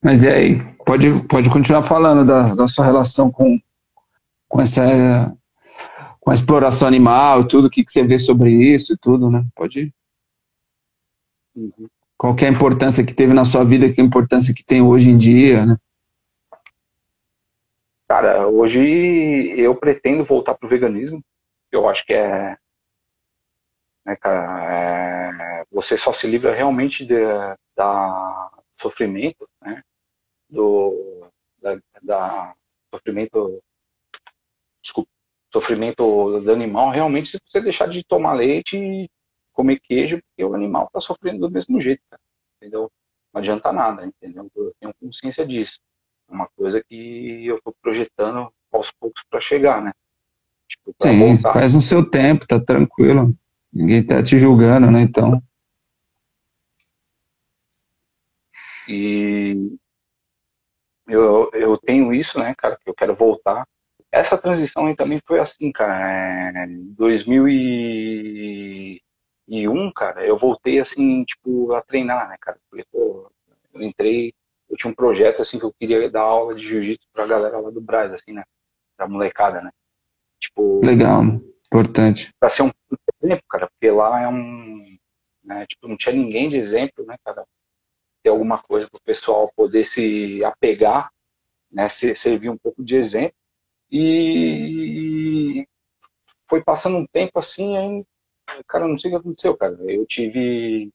[0.03, 0.75] Mas e aí?
[0.85, 3.59] Pode, pode continuar falando da, da sua relação com,
[4.47, 5.35] com essa
[6.25, 9.29] com a exploração animal e tudo, o que, que você vê sobre isso e tudo,
[9.29, 9.45] né?
[9.55, 9.93] Pode ir.
[11.55, 11.87] Uhum.
[12.17, 15.11] Qual é a importância que teve na sua vida, que a importância que tem hoje
[15.11, 15.77] em dia, né?
[18.07, 18.79] Cara, hoje
[19.55, 21.23] eu pretendo voltar pro veganismo.
[21.71, 22.57] Eu acho que é.
[24.05, 27.15] Né, cara, é, você só se livra realmente de,
[27.75, 29.81] da sofrimento, né?
[30.49, 31.29] Do.
[31.59, 32.55] Da, da
[32.93, 33.61] sofrimento.
[34.81, 35.09] Desculpa.
[35.53, 39.09] Sofrimento do animal, realmente, se você deixar de tomar leite e
[39.53, 42.21] comer queijo, porque o animal tá sofrendo do mesmo jeito, cara.
[42.57, 42.91] Entendeu?
[43.33, 44.49] Não adianta nada, entendeu?
[44.55, 45.79] Eu tenho consciência disso.
[46.29, 49.93] É uma coisa que eu tô projetando aos poucos para chegar, né?
[50.67, 51.53] Tipo, Sim, voltar.
[51.53, 53.35] faz no seu tempo, tá tranquilo.
[53.73, 55.01] Ninguém tá te julgando, né?
[55.01, 55.41] Então,
[58.87, 59.77] E
[61.07, 63.67] eu, eu tenho isso, né, cara, que eu quero voltar.
[64.11, 66.61] Essa transição aí também foi assim, cara.
[66.61, 72.57] É, Em 2001, cara, eu voltei assim, tipo, a treinar, né, cara?
[72.69, 73.29] Falei, pô,
[73.73, 74.33] eu entrei,
[74.69, 77.69] eu tinha um projeto assim que eu queria dar aula de jiu-jitsu pra galera lá
[77.69, 78.43] do Braz, assim, né?
[78.97, 79.71] Da molecada, né?
[80.39, 81.39] Tipo, legal, né?
[81.65, 82.33] importante.
[82.39, 82.71] pra ser um
[83.21, 84.97] exemplo, cara, porque lá é um,
[85.43, 87.45] né, tipo, não tinha ninguém de exemplo, né, cara,
[88.23, 91.11] ter alguma coisa para o pessoal poder se apegar,
[91.71, 93.35] né, se, servir um pouco de exemplo,
[93.91, 95.67] e
[96.49, 98.05] foi passando um tempo assim, aí,
[98.67, 100.91] cara, não sei o que aconteceu, cara, eu tive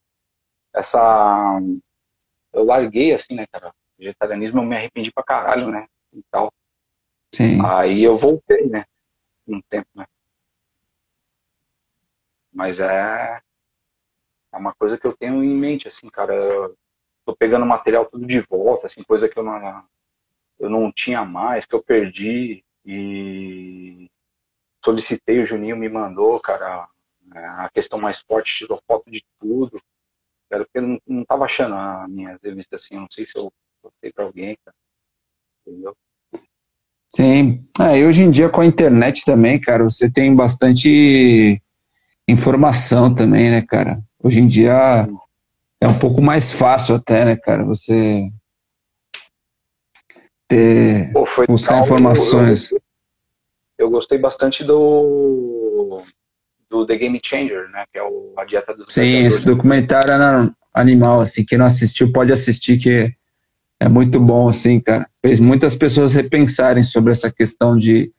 [0.74, 1.60] essa,
[2.52, 6.52] eu larguei assim, né, cara, vegetarianismo eu me arrependi pra caralho, né, e tal,
[7.34, 7.64] Sim.
[7.64, 8.84] aí eu voltei, né,
[9.54, 10.06] um tempo, né,
[12.52, 13.40] mas é
[14.52, 16.34] É uma coisa que eu tenho em mente, assim, cara.
[16.34, 16.76] Eu
[17.24, 19.84] tô pegando material tudo de volta, assim, coisa que eu não,
[20.60, 24.10] eu não tinha mais, que eu perdi e
[24.84, 26.88] solicitei, o Juninho me mandou, cara,
[27.32, 29.80] a questão mais forte, tirou foto de tudo.
[30.50, 33.38] Cara, porque eu não, não tava achando a minha revista assim, eu não sei se
[33.38, 34.76] eu passei pra alguém, cara.
[35.66, 35.96] Entendeu?
[37.10, 37.64] Sim.
[37.80, 41.60] É, e hoje em dia com a internet também, cara, você tem bastante
[42.28, 44.00] informação também, né, cara?
[44.22, 45.08] Hoje em dia
[45.80, 47.64] é um pouco mais fácil até, né, cara?
[47.64, 48.30] Você
[50.46, 52.70] ter, Pô, buscar legal, informações.
[52.70, 52.80] Eu,
[53.78, 56.02] eu gostei bastante do
[56.70, 57.84] do The Game Changer, né?
[57.92, 62.12] Que é o, a dieta dos Sim, esse documentário é animal, assim, quem não assistiu
[62.12, 63.12] pode assistir, que
[63.80, 65.08] é muito bom, assim, cara.
[65.22, 68.12] Fez muitas pessoas repensarem sobre essa questão de,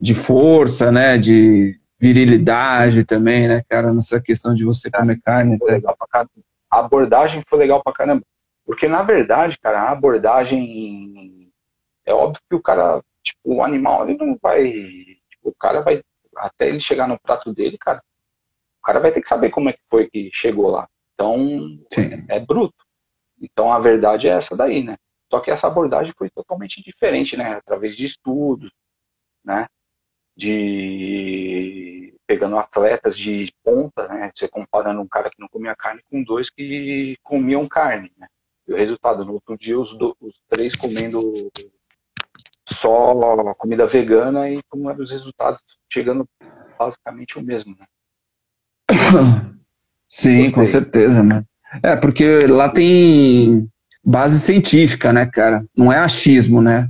[0.00, 5.58] de força, né, de virilidade também, né, cara, nessa questão de você comer carne.
[5.58, 5.76] Foi Até.
[5.76, 6.30] legal pra caramba.
[6.70, 8.22] A abordagem foi legal pra caramba.
[8.66, 11.52] Porque, na verdade, cara, a abordagem.
[12.04, 14.72] É óbvio que o cara, tipo, o animal, ele não vai.
[15.30, 16.02] Tipo, o cara vai.
[16.36, 18.02] Até ele chegar no prato dele, cara,
[18.82, 20.86] o cara vai ter que saber como é que foi que chegou lá.
[21.14, 21.38] Então,
[21.92, 22.26] Sim.
[22.28, 22.85] é bruto.
[23.40, 24.96] Então, a verdade é essa daí, né?
[25.30, 27.54] Só que essa abordagem foi totalmente diferente, né?
[27.56, 28.70] Através de estudos,
[29.44, 29.66] né?
[30.36, 34.30] De pegando atletas de ponta, né?
[34.34, 38.26] Você comparando um cara que não comia carne com dois que comiam carne, né?
[38.66, 41.50] E o resultado, no outro dia, os, do- os três comendo
[42.68, 43.14] só
[43.54, 45.62] comida vegana e como eram os resultados
[45.92, 46.28] chegando
[46.78, 47.86] basicamente o mesmo, né?
[50.08, 50.52] Sim, Gostei.
[50.52, 51.44] com certeza, né?
[51.82, 53.68] É, porque lá tem
[54.04, 55.64] base científica, né, cara?
[55.76, 56.88] Não é achismo, né?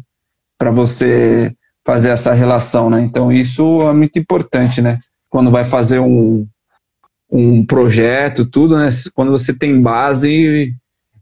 [0.59, 3.01] Para você fazer essa relação, né?
[3.01, 4.99] Então isso é muito importante, né?
[5.31, 6.47] Quando vai fazer um,
[7.31, 8.89] um projeto, tudo, né?
[9.15, 10.75] Quando você tem base,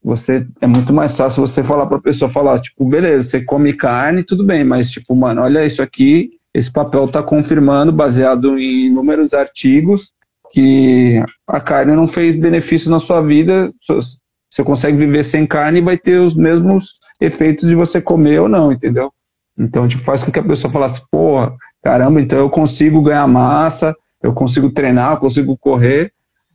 [0.03, 3.75] você é muito mais fácil você falar para a pessoa falar, tipo, beleza, você come
[3.75, 8.87] carne, tudo bem, mas tipo, mano, olha isso aqui, esse papel tá confirmando, baseado em
[8.87, 10.13] inúmeros artigos,
[10.55, 15.83] que a carne não fez benefício na sua vida, você consegue viver sem carne e
[15.83, 19.13] vai ter os mesmos efeitos de você comer ou não, entendeu?
[19.59, 21.53] Então, tipo, faz com que a pessoa falasse, porra,
[21.83, 26.13] caramba, então eu consigo ganhar massa, eu consigo treinar, eu consigo correr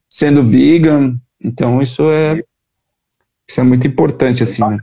[0.09, 1.17] sendo vegan.
[1.37, 2.41] Então, isso é
[3.49, 4.77] isso é muito importante, assim, né?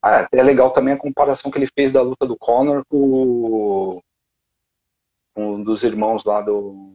[0.00, 4.00] Ah, é legal também a comparação que ele fez da luta do Conor com,
[5.34, 6.94] com um dos irmãos lá do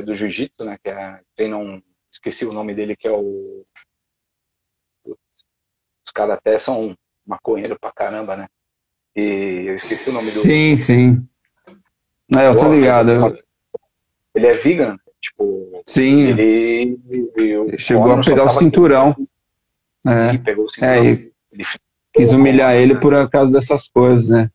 [0.00, 0.78] é do Jiu-Jitsu, né?
[0.82, 3.64] Que é, treinam, esqueci o nome dele, que é o
[6.10, 8.48] os caras até são maconheiro pra caramba, né?
[9.14, 11.28] E eu esqueci o nome do Sim, sim.
[12.36, 13.38] É, eu tô ligado.
[14.34, 16.98] Ele é vegan, tipo, sim, ele,
[17.58, 19.16] o chegou a pegar o cinturão.
[20.06, 20.94] É, pegou o cinturão.
[20.94, 21.06] é,
[21.52, 21.64] Ele
[22.12, 24.50] quis humilhar ele por causa dessas coisas, né?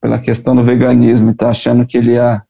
[0.00, 2.42] Pela questão do veganismo, e tá achando que ele ia.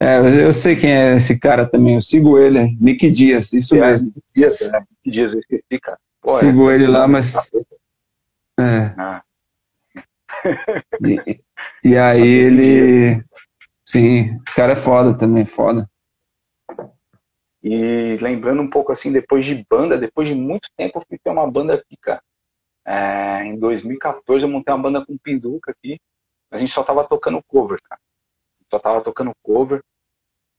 [0.00, 3.76] É, eu- sei quem é esse cara também, eu sigo ele, é Nick Dias, isso
[3.76, 4.12] É, mesmo.
[4.34, 4.84] dias, né?
[5.04, 5.98] Dias eu esqueci, cara.
[6.20, 7.34] Pô, Sigo é- ele lá, mas.
[8.58, 9.22] É, Ah,
[11.02, 11.40] e,
[11.84, 13.24] e aí ele.
[13.86, 15.88] Sim, o cara é foda também, foda.
[17.62, 21.30] E lembrando um pouco assim, depois de banda, depois de muito tempo eu fui ter
[21.30, 22.22] uma banda aqui, cara.
[22.86, 25.98] É, em 2014 eu montei uma banda com Pinduca aqui.
[26.50, 28.00] A gente só tava tocando cover, cara.
[28.74, 29.84] Só tava tocando cover.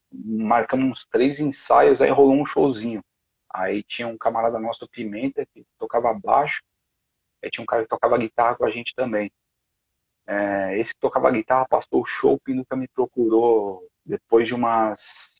[0.09, 3.03] Marcamos uns três ensaios, aí rolou um showzinho.
[3.53, 6.63] Aí tinha um camarada nosso, Pimenta, que tocava baixo.
[7.43, 9.29] Aí tinha um cara que tocava guitarra com a gente também.
[10.25, 15.35] É, esse que tocava guitarra passou o show, o Pinduca me procurou depois de umas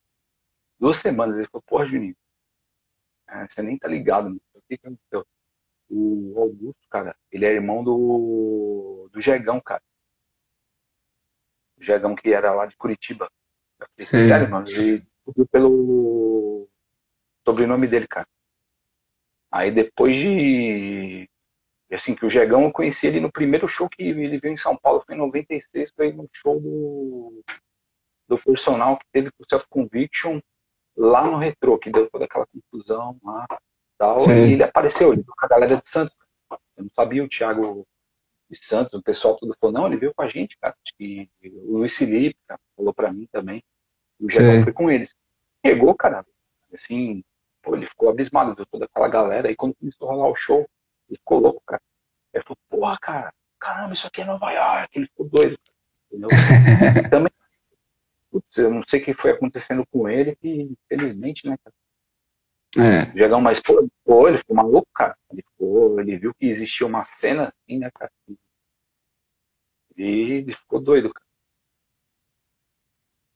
[0.78, 1.38] duas semanas.
[1.38, 2.16] Ele falou, porra, Juninho,
[3.30, 4.42] é, você nem tá ligado, mano.
[4.54, 5.26] O que aconteceu?
[5.90, 9.82] O Augusto, cara, ele é irmão do, do Jegão, cara.
[11.78, 13.30] O Jegão que era lá de Curitiba.
[13.78, 16.70] Falei, sério, mano, ele descobriu pelo
[17.46, 18.28] sobrenome dele, cara.
[19.52, 21.30] Aí depois de.
[21.92, 24.76] Assim, que o Jegão eu conheci ele no primeiro show que ele veio em São
[24.76, 27.44] Paulo, foi em 96, foi no show do,
[28.28, 30.42] do personal que teve com o Self Conviction
[30.98, 33.46] lá no retrô, que deu toda aquela confusão lá
[33.98, 34.20] tal.
[34.20, 34.32] Sim.
[34.32, 36.16] E ele apareceu, ele com a galera de Santos.
[36.78, 37.88] Eu não sabia o Thiago
[38.50, 40.76] de Santos, o pessoal tudo falou, não, ele veio com a gente, cara.
[40.84, 43.64] Acho que o Luiz Felipe cara, falou pra mim também.
[44.20, 44.64] O Sim.
[44.64, 45.16] foi com eles.
[45.66, 46.26] Chegou, cara,
[46.74, 47.24] assim,
[47.62, 49.48] pô, ele ficou abismado, viu toda aquela galera.
[49.48, 50.68] Aí quando começou a rolar o show,
[51.10, 51.82] ele ficou louco, cara.
[52.34, 54.98] Ele falou, porra, cara, caramba, isso aqui é Nova York.
[54.98, 55.58] Ele ficou doido,
[56.12, 56.30] entendeu?
[56.30, 57.32] E também,
[58.32, 61.76] putz, eu não sei o que foi acontecendo com ele, que infelizmente, né, cara,
[62.78, 63.06] É.
[63.12, 65.18] Diegão, mas pô, pô, ele ficou maluco, cara.
[65.32, 68.12] Ele, ficou, ele viu que existia uma cena assim, né, cara?
[69.96, 71.26] E ele ficou doido, cara.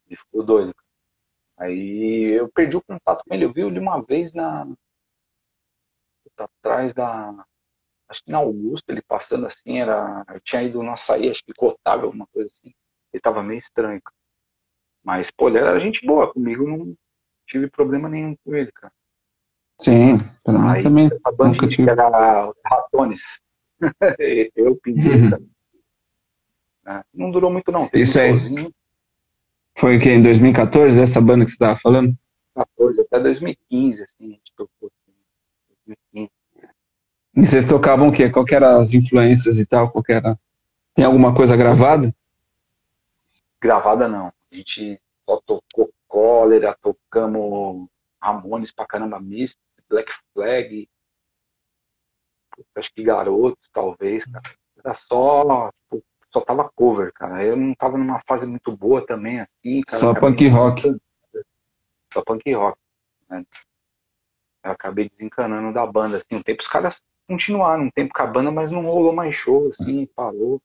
[0.07, 0.73] Ele ficou doido.
[0.73, 0.87] Cara.
[1.69, 3.45] Aí eu perdi o contato com ele.
[3.45, 4.65] Eu vi ele uma vez na.
[6.37, 7.45] Atrás da.
[8.07, 10.25] Acho que na Augusta, ele passando assim, era.
[10.29, 12.73] Eu tinha ido no açaí, acho que cotável, alguma coisa assim.
[13.13, 14.15] Ele tava meio estranho, cara.
[15.03, 16.95] Mas, pô, ele era gente boa comigo, não
[17.47, 18.93] tive problema nenhum com ele, cara.
[19.79, 21.89] Sim, Aí, também a banda nunca que tive.
[21.89, 23.39] era os Ratones.
[24.55, 25.41] eu pintei, cara.
[26.87, 27.87] É, Não durou muito, não.
[27.87, 28.29] Teve Isso um aí.
[28.29, 28.73] showzinho,
[29.77, 32.13] Foi o que, em 2014, dessa banda que você tava falando?
[32.55, 34.89] 14, até 2015, assim, a gente tocou.
[34.89, 35.15] assim,
[36.13, 36.29] 2015.
[37.37, 38.29] E vocês tocavam o quê?
[38.29, 39.91] Qual que eram as influências e tal?
[39.91, 40.37] Qual era?
[40.95, 42.13] Tem alguma coisa gravada?
[43.61, 44.27] Gravada não.
[44.51, 44.99] A gente
[45.29, 47.87] só tocou Cólera, tocamos
[48.21, 50.89] Ramones pra caramba, Misfits, Black Flag,
[52.75, 54.43] acho que Garotos, talvez, cara.
[54.83, 57.43] Era só, tipo, só tava cover, cara.
[57.43, 59.99] Eu não tava numa fase muito boa também, assim, cara.
[59.99, 60.81] Só punk rock.
[60.81, 61.01] desencanando.
[62.13, 62.79] Só punk rock,
[63.29, 63.45] né?
[64.63, 66.35] Eu acabei desencanando da banda, assim.
[66.35, 69.69] Um tempo os caras continuaram, um tempo com a banda, mas não rolou mais show,
[69.69, 70.61] assim, parou.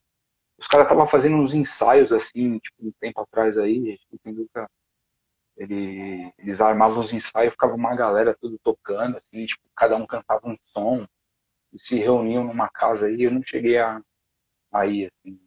[0.59, 4.71] Os caras estavam fazendo uns ensaios, assim, tipo, um tempo atrás aí, o Pinduca,
[5.57, 10.49] ele, eles armavam os ensaios, ficava uma galera tudo tocando, assim, tipo, cada um cantava
[10.49, 11.07] um som,
[11.73, 14.01] e se reuniam numa casa aí, eu não cheguei a,
[14.73, 15.39] a ir, assim.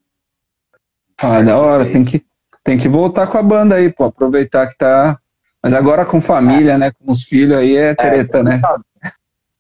[1.20, 2.26] Ah, da hora, tem que,
[2.64, 5.20] tem que voltar com a banda aí, pô, aproveitar que tá.
[5.64, 6.92] Mas agora com família, né?
[6.92, 8.60] Com os filhos aí é treta, né?
[8.60, 8.84] sabe?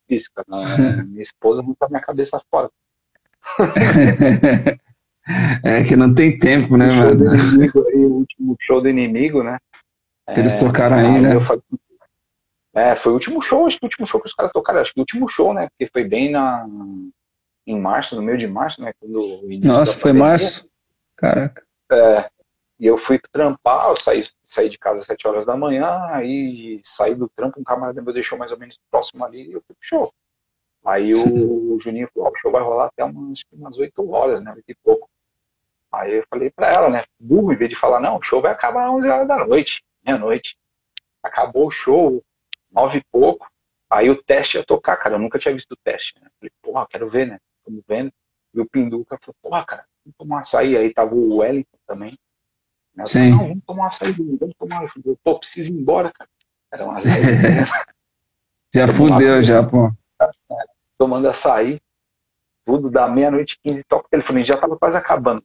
[0.07, 0.47] Isso, cara.
[0.63, 2.69] é, Minha esposa não tá minha cabeça fora.
[5.63, 7.35] é que não tem tempo, né, o mano?
[7.35, 9.57] inimigo aí, o último show do inimigo, né?
[10.33, 11.39] Que eles tocaram aí, né?
[11.39, 11.61] falei-
[12.75, 14.93] É, foi o último show, acho que o último show que os caras tocaram, acho
[14.93, 15.67] que o último show, né?
[15.69, 16.65] Porque foi bem na
[17.65, 18.93] em março, no meio de março, né?
[18.99, 20.29] Quando Nossa, foi pandemia.
[20.29, 20.69] março?
[21.17, 21.65] Caraca.
[21.91, 22.29] É,
[22.79, 26.79] e eu fui trampar, eu saí, saí de casa às 7 horas da manhã, aí
[26.83, 29.75] saí do trampo, um camarada meu deixou mais ou menos próximo ali e eu fui
[29.75, 30.13] pro show.
[30.85, 31.17] Aí o,
[31.79, 34.53] Juninho falou, ó, o show vai rolar até umas, umas 8 horas, né?
[34.55, 35.09] 8 e pouco.
[35.91, 37.03] Aí eu falei pra ela, né?
[37.19, 39.83] Burro, em vez de falar, não, o show vai acabar às 11 horas da noite,
[40.07, 40.57] meia-noite.
[41.21, 42.23] Acabou o show,
[42.71, 43.47] 9 e pouco.
[43.89, 45.15] Aí o teste ia tocar, cara.
[45.15, 46.13] Eu nunca tinha visto o teste.
[46.21, 46.27] Né?
[46.39, 47.37] Falei, porra, quero ver, né?
[47.59, 48.11] Estamos vendo.
[48.53, 50.77] E o Pinduca falou, porra, cara, vamos tomar um açaí.
[50.77, 52.17] Aí tava o Wellington também.
[52.95, 53.03] Né?
[53.03, 54.83] Eu falei, não, vamos tomar um açaí, vamos tomar.
[54.83, 56.29] Eu falei, pô, preciso ir embora, cara.
[56.71, 57.65] Era umas 10 da manhã,
[58.75, 59.91] Já fudeu, já, pô.
[60.97, 61.79] tomando açaí.
[62.65, 64.43] Tudo da meia-noite e 15 toca o telefone.
[64.43, 65.41] Já tava quase acabando.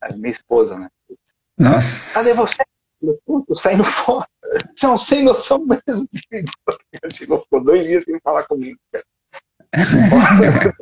[0.00, 0.88] Aí minha esposa, né?
[1.58, 2.14] Nossa.
[2.14, 2.62] Cadê você?
[3.00, 3.16] Falei,
[3.56, 4.26] saindo fora.
[4.76, 6.08] Você é sem noção mesmo.
[7.12, 8.78] Chegou, ficou dois dias sem falar comigo.
[8.92, 9.04] cara.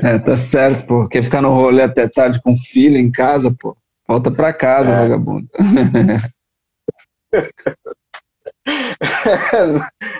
[0.00, 1.08] É, tá certo, pô.
[1.08, 3.76] Quer ficar no rolê até tarde com filho em casa, pô.
[4.06, 5.00] Volta pra casa, É.
[5.00, 5.48] vagabundo.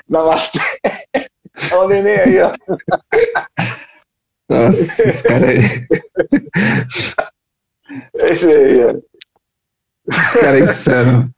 [0.08, 0.58] Namastê.
[1.72, 2.52] Olha o neném aí, ó.
[4.48, 5.58] Nossa, esse cara aí.
[8.14, 8.94] Esse aí, ó.
[10.10, 11.34] Esse cara é insano.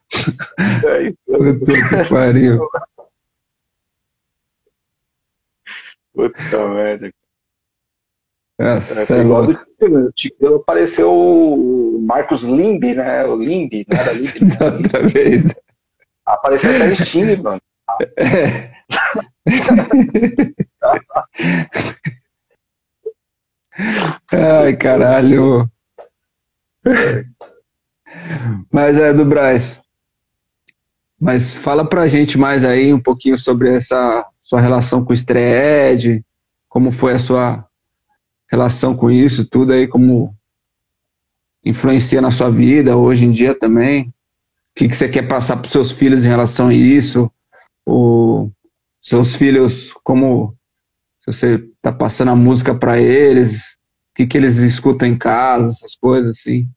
[1.27, 2.69] Puta que pariu.
[6.15, 7.13] Puta merda.
[8.59, 9.67] Nossa, É, cê é igual louco.
[10.39, 13.25] do apareceu o Marcos Limbi, né?
[13.25, 14.13] O Limbi, não era
[14.77, 15.55] outra vez.
[16.27, 17.63] Apareceu até o Sting, mano.
[18.17, 18.71] É.
[24.33, 25.71] Ai, caralho.
[28.73, 29.81] Mas é do Braz.
[31.21, 36.25] Mas fala pra gente mais aí um pouquinho sobre essa sua relação com o Stred,
[36.69, 37.67] como foi a sua
[38.51, 40.35] relação com isso, tudo aí, como
[41.65, 44.09] influencia na sua vida hoje em dia também.
[44.09, 44.13] O
[44.75, 47.31] que, que você quer passar para seus filhos em relação a isso?
[47.87, 48.51] O,
[49.01, 50.57] seus filhos, como
[51.21, 53.75] se você está passando a música para eles,
[54.13, 56.69] o que, que eles escutam em casa, essas coisas assim.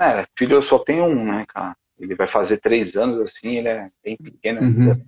[0.00, 1.76] É, filho, eu só tenho um, né, cara?
[1.98, 4.60] Ele vai fazer três anos, assim, ele é bem pequeno.
[4.60, 5.04] Uhum.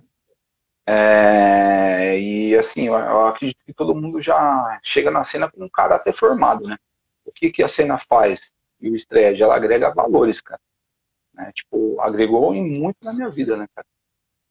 [0.85, 5.69] É, e assim, eu, eu acredito que todo mundo já chega na cena com um
[5.69, 6.77] caráter formado, né?
[7.23, 8.53] O que, que a cena faz?
[8.81, 10.59] E o Stred, ela agrega valores, cara.
[11.33, 11.51] Né?
[11.53, 13.87] Tipo, agregou em muito na minha vida, né, cara?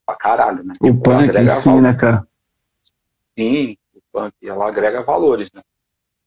[0.05, 0.73] Pra caralho, né?
[0.81, 2.27] O Tipo, punk em si, né, cara?
[3.37, 5.61] Sim, o punk, ela agrega valores, né?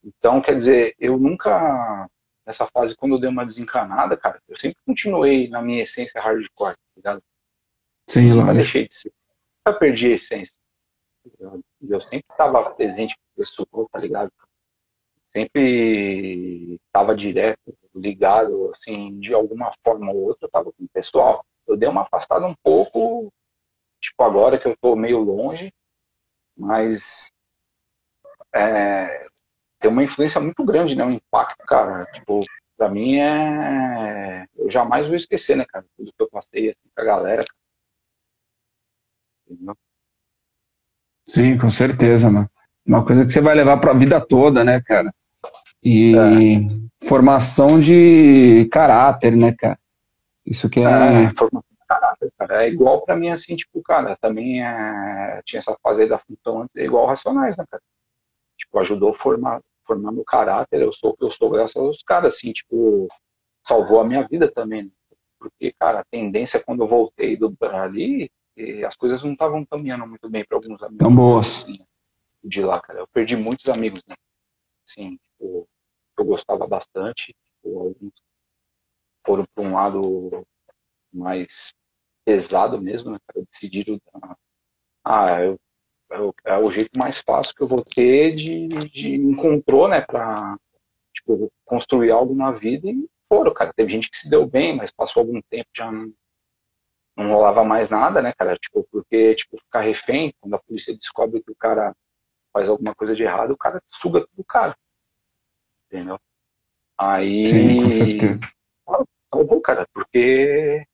[0.05, 2.09] Então, quer dizer, eu nunca,
[2.47, 6.75] nessa fase, quando eu dei uma desencanada, cara, eu sempre continuei na minha essência hardcore,
[6.75, 7.23] tá ligado?
[8.09, 8.55] Sim, Nunca lógico.
[8.55, 9.13] deixei de ser.
[9.67, 10.57] nunca perdi a essência.
[11.81, 14.31] Eu sempre estava presente com o pessoal, tá ligado?
[15.29, 21.45] Sempre estava direto, ligado, assim, de alguma forma ou outra, eu estava com o pessoal.
[21.67, 23.33] Eu dei uma afastada um pouco,
[24.01, 25.73] tipo, agora que eu estou meio longe,
[26.57, 27.33] mas
[28.55, 29.27] é,
[29.85, 31.05] tem uma influência muito grande, né?
[31.05, 32.07] Um impacto, cara.
[32.07, 32.43] Tipo,
[32.75, 34.47] pra mim é.
[34.57, 35.85] Eu jamais vou esquecer, né, cara?
[35.95, 37.45] Tudo que eu passei assim, com a galera.
[39.47, 39.77] Entendeu?
[41.29, 42.49] Sim, com certeza, mano.
[42.87, 45.13] Uma coisa que você vai levar pra vida toda, né, cara?
[45.83, 47.07] E é.
[47.07, 49.79] formação de caráter, né, cara?
[50.47, 51.25] Isso que é.
[51.25, 52.65] é formação de caráter, cara.
[52.65, 55.43] É igual pra mim, assim, tipo, cara, também é...
[55.45, 57.83] tinha essa fase aí da função antes, é igual Racionais, né, cara?
[58.57, 60.83] Tipo, ajudou a formar, formar meu caráter.
[60.83, 63.09] Eu sou o que eu sou graças aos caras, assim, tipo,
[63.67, 64.85] salvou a minha vida também.
[64.85, 64.91] Né?
[65.39, 68.31] Porque, cara, a tendência quando eu voltei do ali,
[68.87, 70.99] as coisas não estavam caminhando muito bem para alguns amigos.
[70.99, 71.63] Tão boas.
[71.63, 71.79] Assim,
[72.43, 73.01] de lá, cara.
[73.01, 74.15] Eu perdi muitos amigos, né?
[74.87, 75.69] Assim, tipo,
[76.19, 77.35] eu gostava bastante.
[77.45, 78.13] Tipo, alguns
[79.27, 80.47] foram para um lado
[81.13, 81.73] mais
[82.25, 83.47] pesado mesmo, né, cara?
[83.51, 84.01] Decidiram,
[85.05, 85.59] ah, eu
[86.45, 90.57] é, o jeito mais fácil que eu vou ter de, de encontrou, né, para
[91.13, 93.73] tipo, construir algo na vida e foram, cara.
[93.73, 96.13] Teve gente que se deu bem, mas passou algum tempo já não,
[97.17, 98.57] não rolava mais nada, né, cara?
[98.57, 101.95] Tipo, porque, tipo, ficar refém, quando a polícia descobre que o cara
[102.53, 104.75] faz alguma coisa de errado, o cara suga tudo o cara.
[105.87, 106.19] Entendeu?
[106.99, 107.47] Aí.
[107.47, 108.41] Sim, com certeza.
[109.33, 110.85] Salvou, cara, porque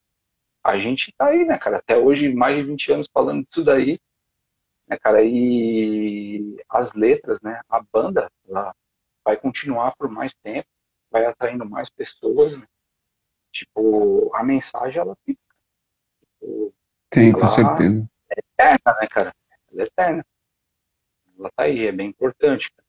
[0.63, 1.77] a gente tá aí, né, cara?
[1.77, 3.99] Até hoje, mais de 20 anos falando disso daí
[4.91, 5.23] né, cara?
[5.23, 7.61] E as letras, né?
[7.69, 8.75] A banda, ela
[9.23, 10.67] vai continuar por mais tempo,
[11.09, 12.67] vai atraindo mais pessoas, né?
[13.53, 15.39] Tipo, a mensagem, ela fica.
[16.21, 16.73] Tipo,
[17.13, 18.09] Sim, com certeza.
[18.29, 19.33] É eterna, né, cara?
[19.71, 20.25] Ela é eterna.
[21.39, 22.71] Ela tá aí, é bem importante.
[22.71, 22.87] Cara.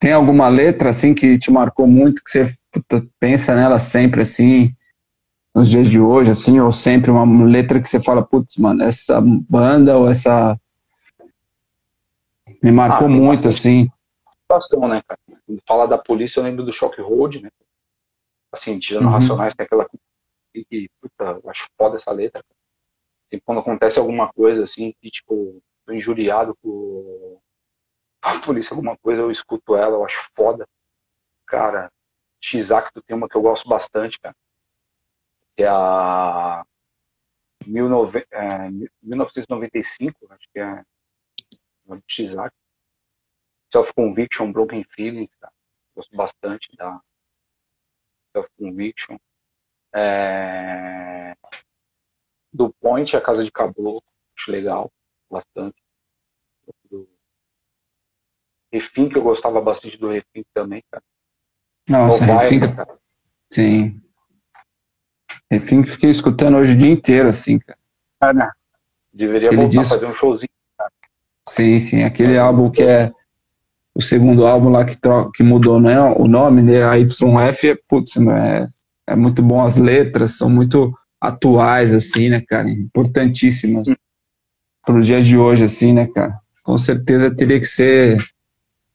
[0.00, 4.76] Tem alguma letra, assim, que te marcou muito, que você puta, pensa nela sempre, assim,
[5.56, 9.22] nos dias de hoje, assim, ou sempre uma letra que você fala, putz, mano, essa
[9.22, 10.54] banda ou essa.
[12.62, 13.90] Me marcou ah, muito, assim.
[14.42, 15.18] Situação, né, cara?
[15.46, 17.48] Quando fala da polícia, eu lembro do Shock Road, né?
[18.52, 19.12] Assim, tirando uhum.
[19.12, 19.88] Racionais, tem aquela
[20.52, 22.44] que, puta, eu acho foda essa letra.
[23.24, 27.38] Sempre quando acontece alguma coisa, assim, que, tipo, tô injuriado por
[28.20, 30.68] a polícia, alguma coisa, eu escuto ela, eu acho foda.
[31.46, 31.90] Cara,
[32.42, 34.36] X-Acto tem uma que eu gosto bastante, cara
[35.56, 36.66] que é a
[37.66, 40.84] 1995, é, acho que é
[41.86, 42.54] o X-Act.
[43.72, 45.52] Self-Conviction, Broken Feelings, cara.
[45.94, 47.00] Gosto bastante da
[48.34, 49.16] Self-Conviction.
[49.94, 51.34] É...
[52.52, 54.02] Do Point, a Casa de Caboclo,
[54.36, 54.92] acho legal,
[55.30, 55.82] bastante.
[56.90, 57.08] Do
[58.72, 61.04] Refim, que eu gostava bastante do Refim também, cara.
[61.88, 62.98] Nossa, Refim, cara.
[63.50, 64.05] Sim.
[65.50, 67.78] Enfim, que fiquei escutando hoje o dia inteiro, assim, cara.
[68.20, 68.50] Ah, né?
[69.12, 70.48] Deveria Ele voltar a fazer um showzinho.
[70.76, 70.90] Cara.
[71.48, 72.02] Sim, sim.
[72.02, 73.12] Aquele álbum que é
[73.94, 74.98] o segundo álbum lá que,
[75.34, 76.84] que mudou né, o nome, né?
[76.84, 78.68] A YF, é, putz, é,
[79.06, 82.68] é muito bom as letras, são muito atuais, assim, né, cara?
[82.68, 83.94] Importantíssimas hum.
[84.84, 86.34] para os dias de hoje, assim, né, cara?
[86.62, 88.18] Com certeza teria que ser.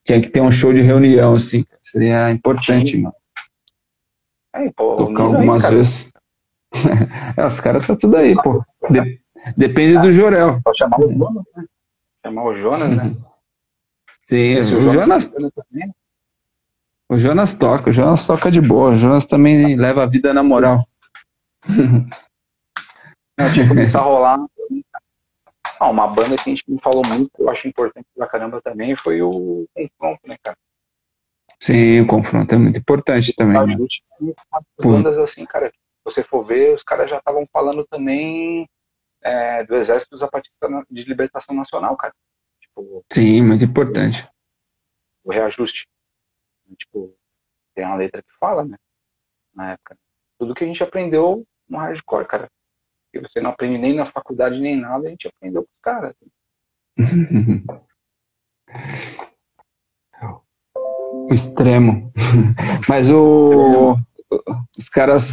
[0.03, 3.01] Tinha que ter um show de reunião, assim, seria importante, sim.
[3.01, 3.15] mano.
[4.53, 6.10] É, pô, Tocar algumas aí, vezes.
[7.37, 8.63] é, os caras tá tudo aí, pô.
[8.89, 9.21] De,
[9.57, 10.61] depende do Jorel.
[10.63, 11.65] Pode chamar o Jonas, né?
[12.25, 13.15] Chamar o Jonas, né?
[14.19, 15.33] Sim, o, o Jonas.
[17.09, 20.41] O Jonas toca, o Jonas toca de boa, o Jonas também leva a vida na
[20.41, 20.87] moral.
[23.37, 24.39] Eu tinha que começar a rolar.
[25.79, 28.95] Ah, uma banda que a gente me falou muito, eu acho importante pra caramba também,
[28.95, 30.55] foi o Confronto, né, cara?
[31.59, 33.65] Sim, o Confronto é muito importante também.
[33.65, 34.33] Né?
[34.79, 35.73] Bandas assim, cara,
[36.03, 38.67] você for ver, os caras já estavam falando também
[39.21, 42.13] é, do Exército dos Zapatistas de Libertação Nacional, cara.
[42.59, 44.27] Tipo, Sim, muito importante.
[45.23, 45.87] O reajuste.
[46.77, 47.15] Tipo,
[47.75, 48.77] tem uma letra que fala, né?
[49.53, 49.97] Na época.
[50.39, 52.49] Tudo que a gente aprendeu no hardcore, cara.
[53.11, 56.15] Que você não aprende nem na faculdade nem nada, a gente aprendeu com os caras.
[61.31, 62.11] o extremo.
[62.89, 63.95] Mas o,
[64.77, 65.31] os caras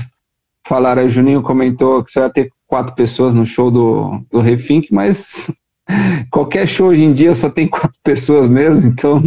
[0.66, 4.92] falaram, o Juninho comentou que você vai ter quatro pessoas no show do, do Refink,
[4.92, 5.58] mas
[6.30, 9.22] qualquer show hoje em dia só tem quatro pessoas mesmo, então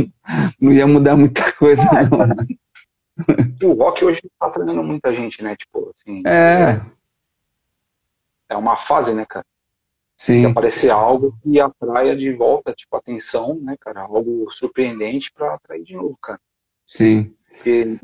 [0.60, 1.84] não ia mudar muita coisa.
[1.84, 3.70] É, não.
[3.70, 5.56] O rock hoje tá trazendo muita gente, né?
[5.56, 6.24] Tipo, assim.
[6.26, 6.82] É.
[8.50, 9.46] É uma fase, né, cara?
[10.18, 10.46] Sim.
[10.46, 14.02] aparecer algo e atraia de volta, tipo, atenção, né, cara?
[14.02, 16.40] Algo surpreendente para atrair de novo, cara.
[16.86, 17.34] Sim.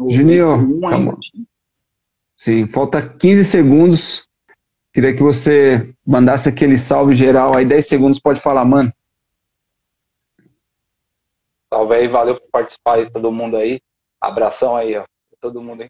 [0.09, 1.15] Juninho, ainda
[2.37, 4.27] Sim, falta 15 segundos.
[4.93, 8.93] Queria que você mandasse aquele salve geral aí, 10 segundos, pode falar, mano.
[11.73, 13.81] Salve aí, valeu por participar aí, todo mundo aí.
[14.21, 15.05] Abração aí, ó.
[15.41, 15.89] Todo mundo aí.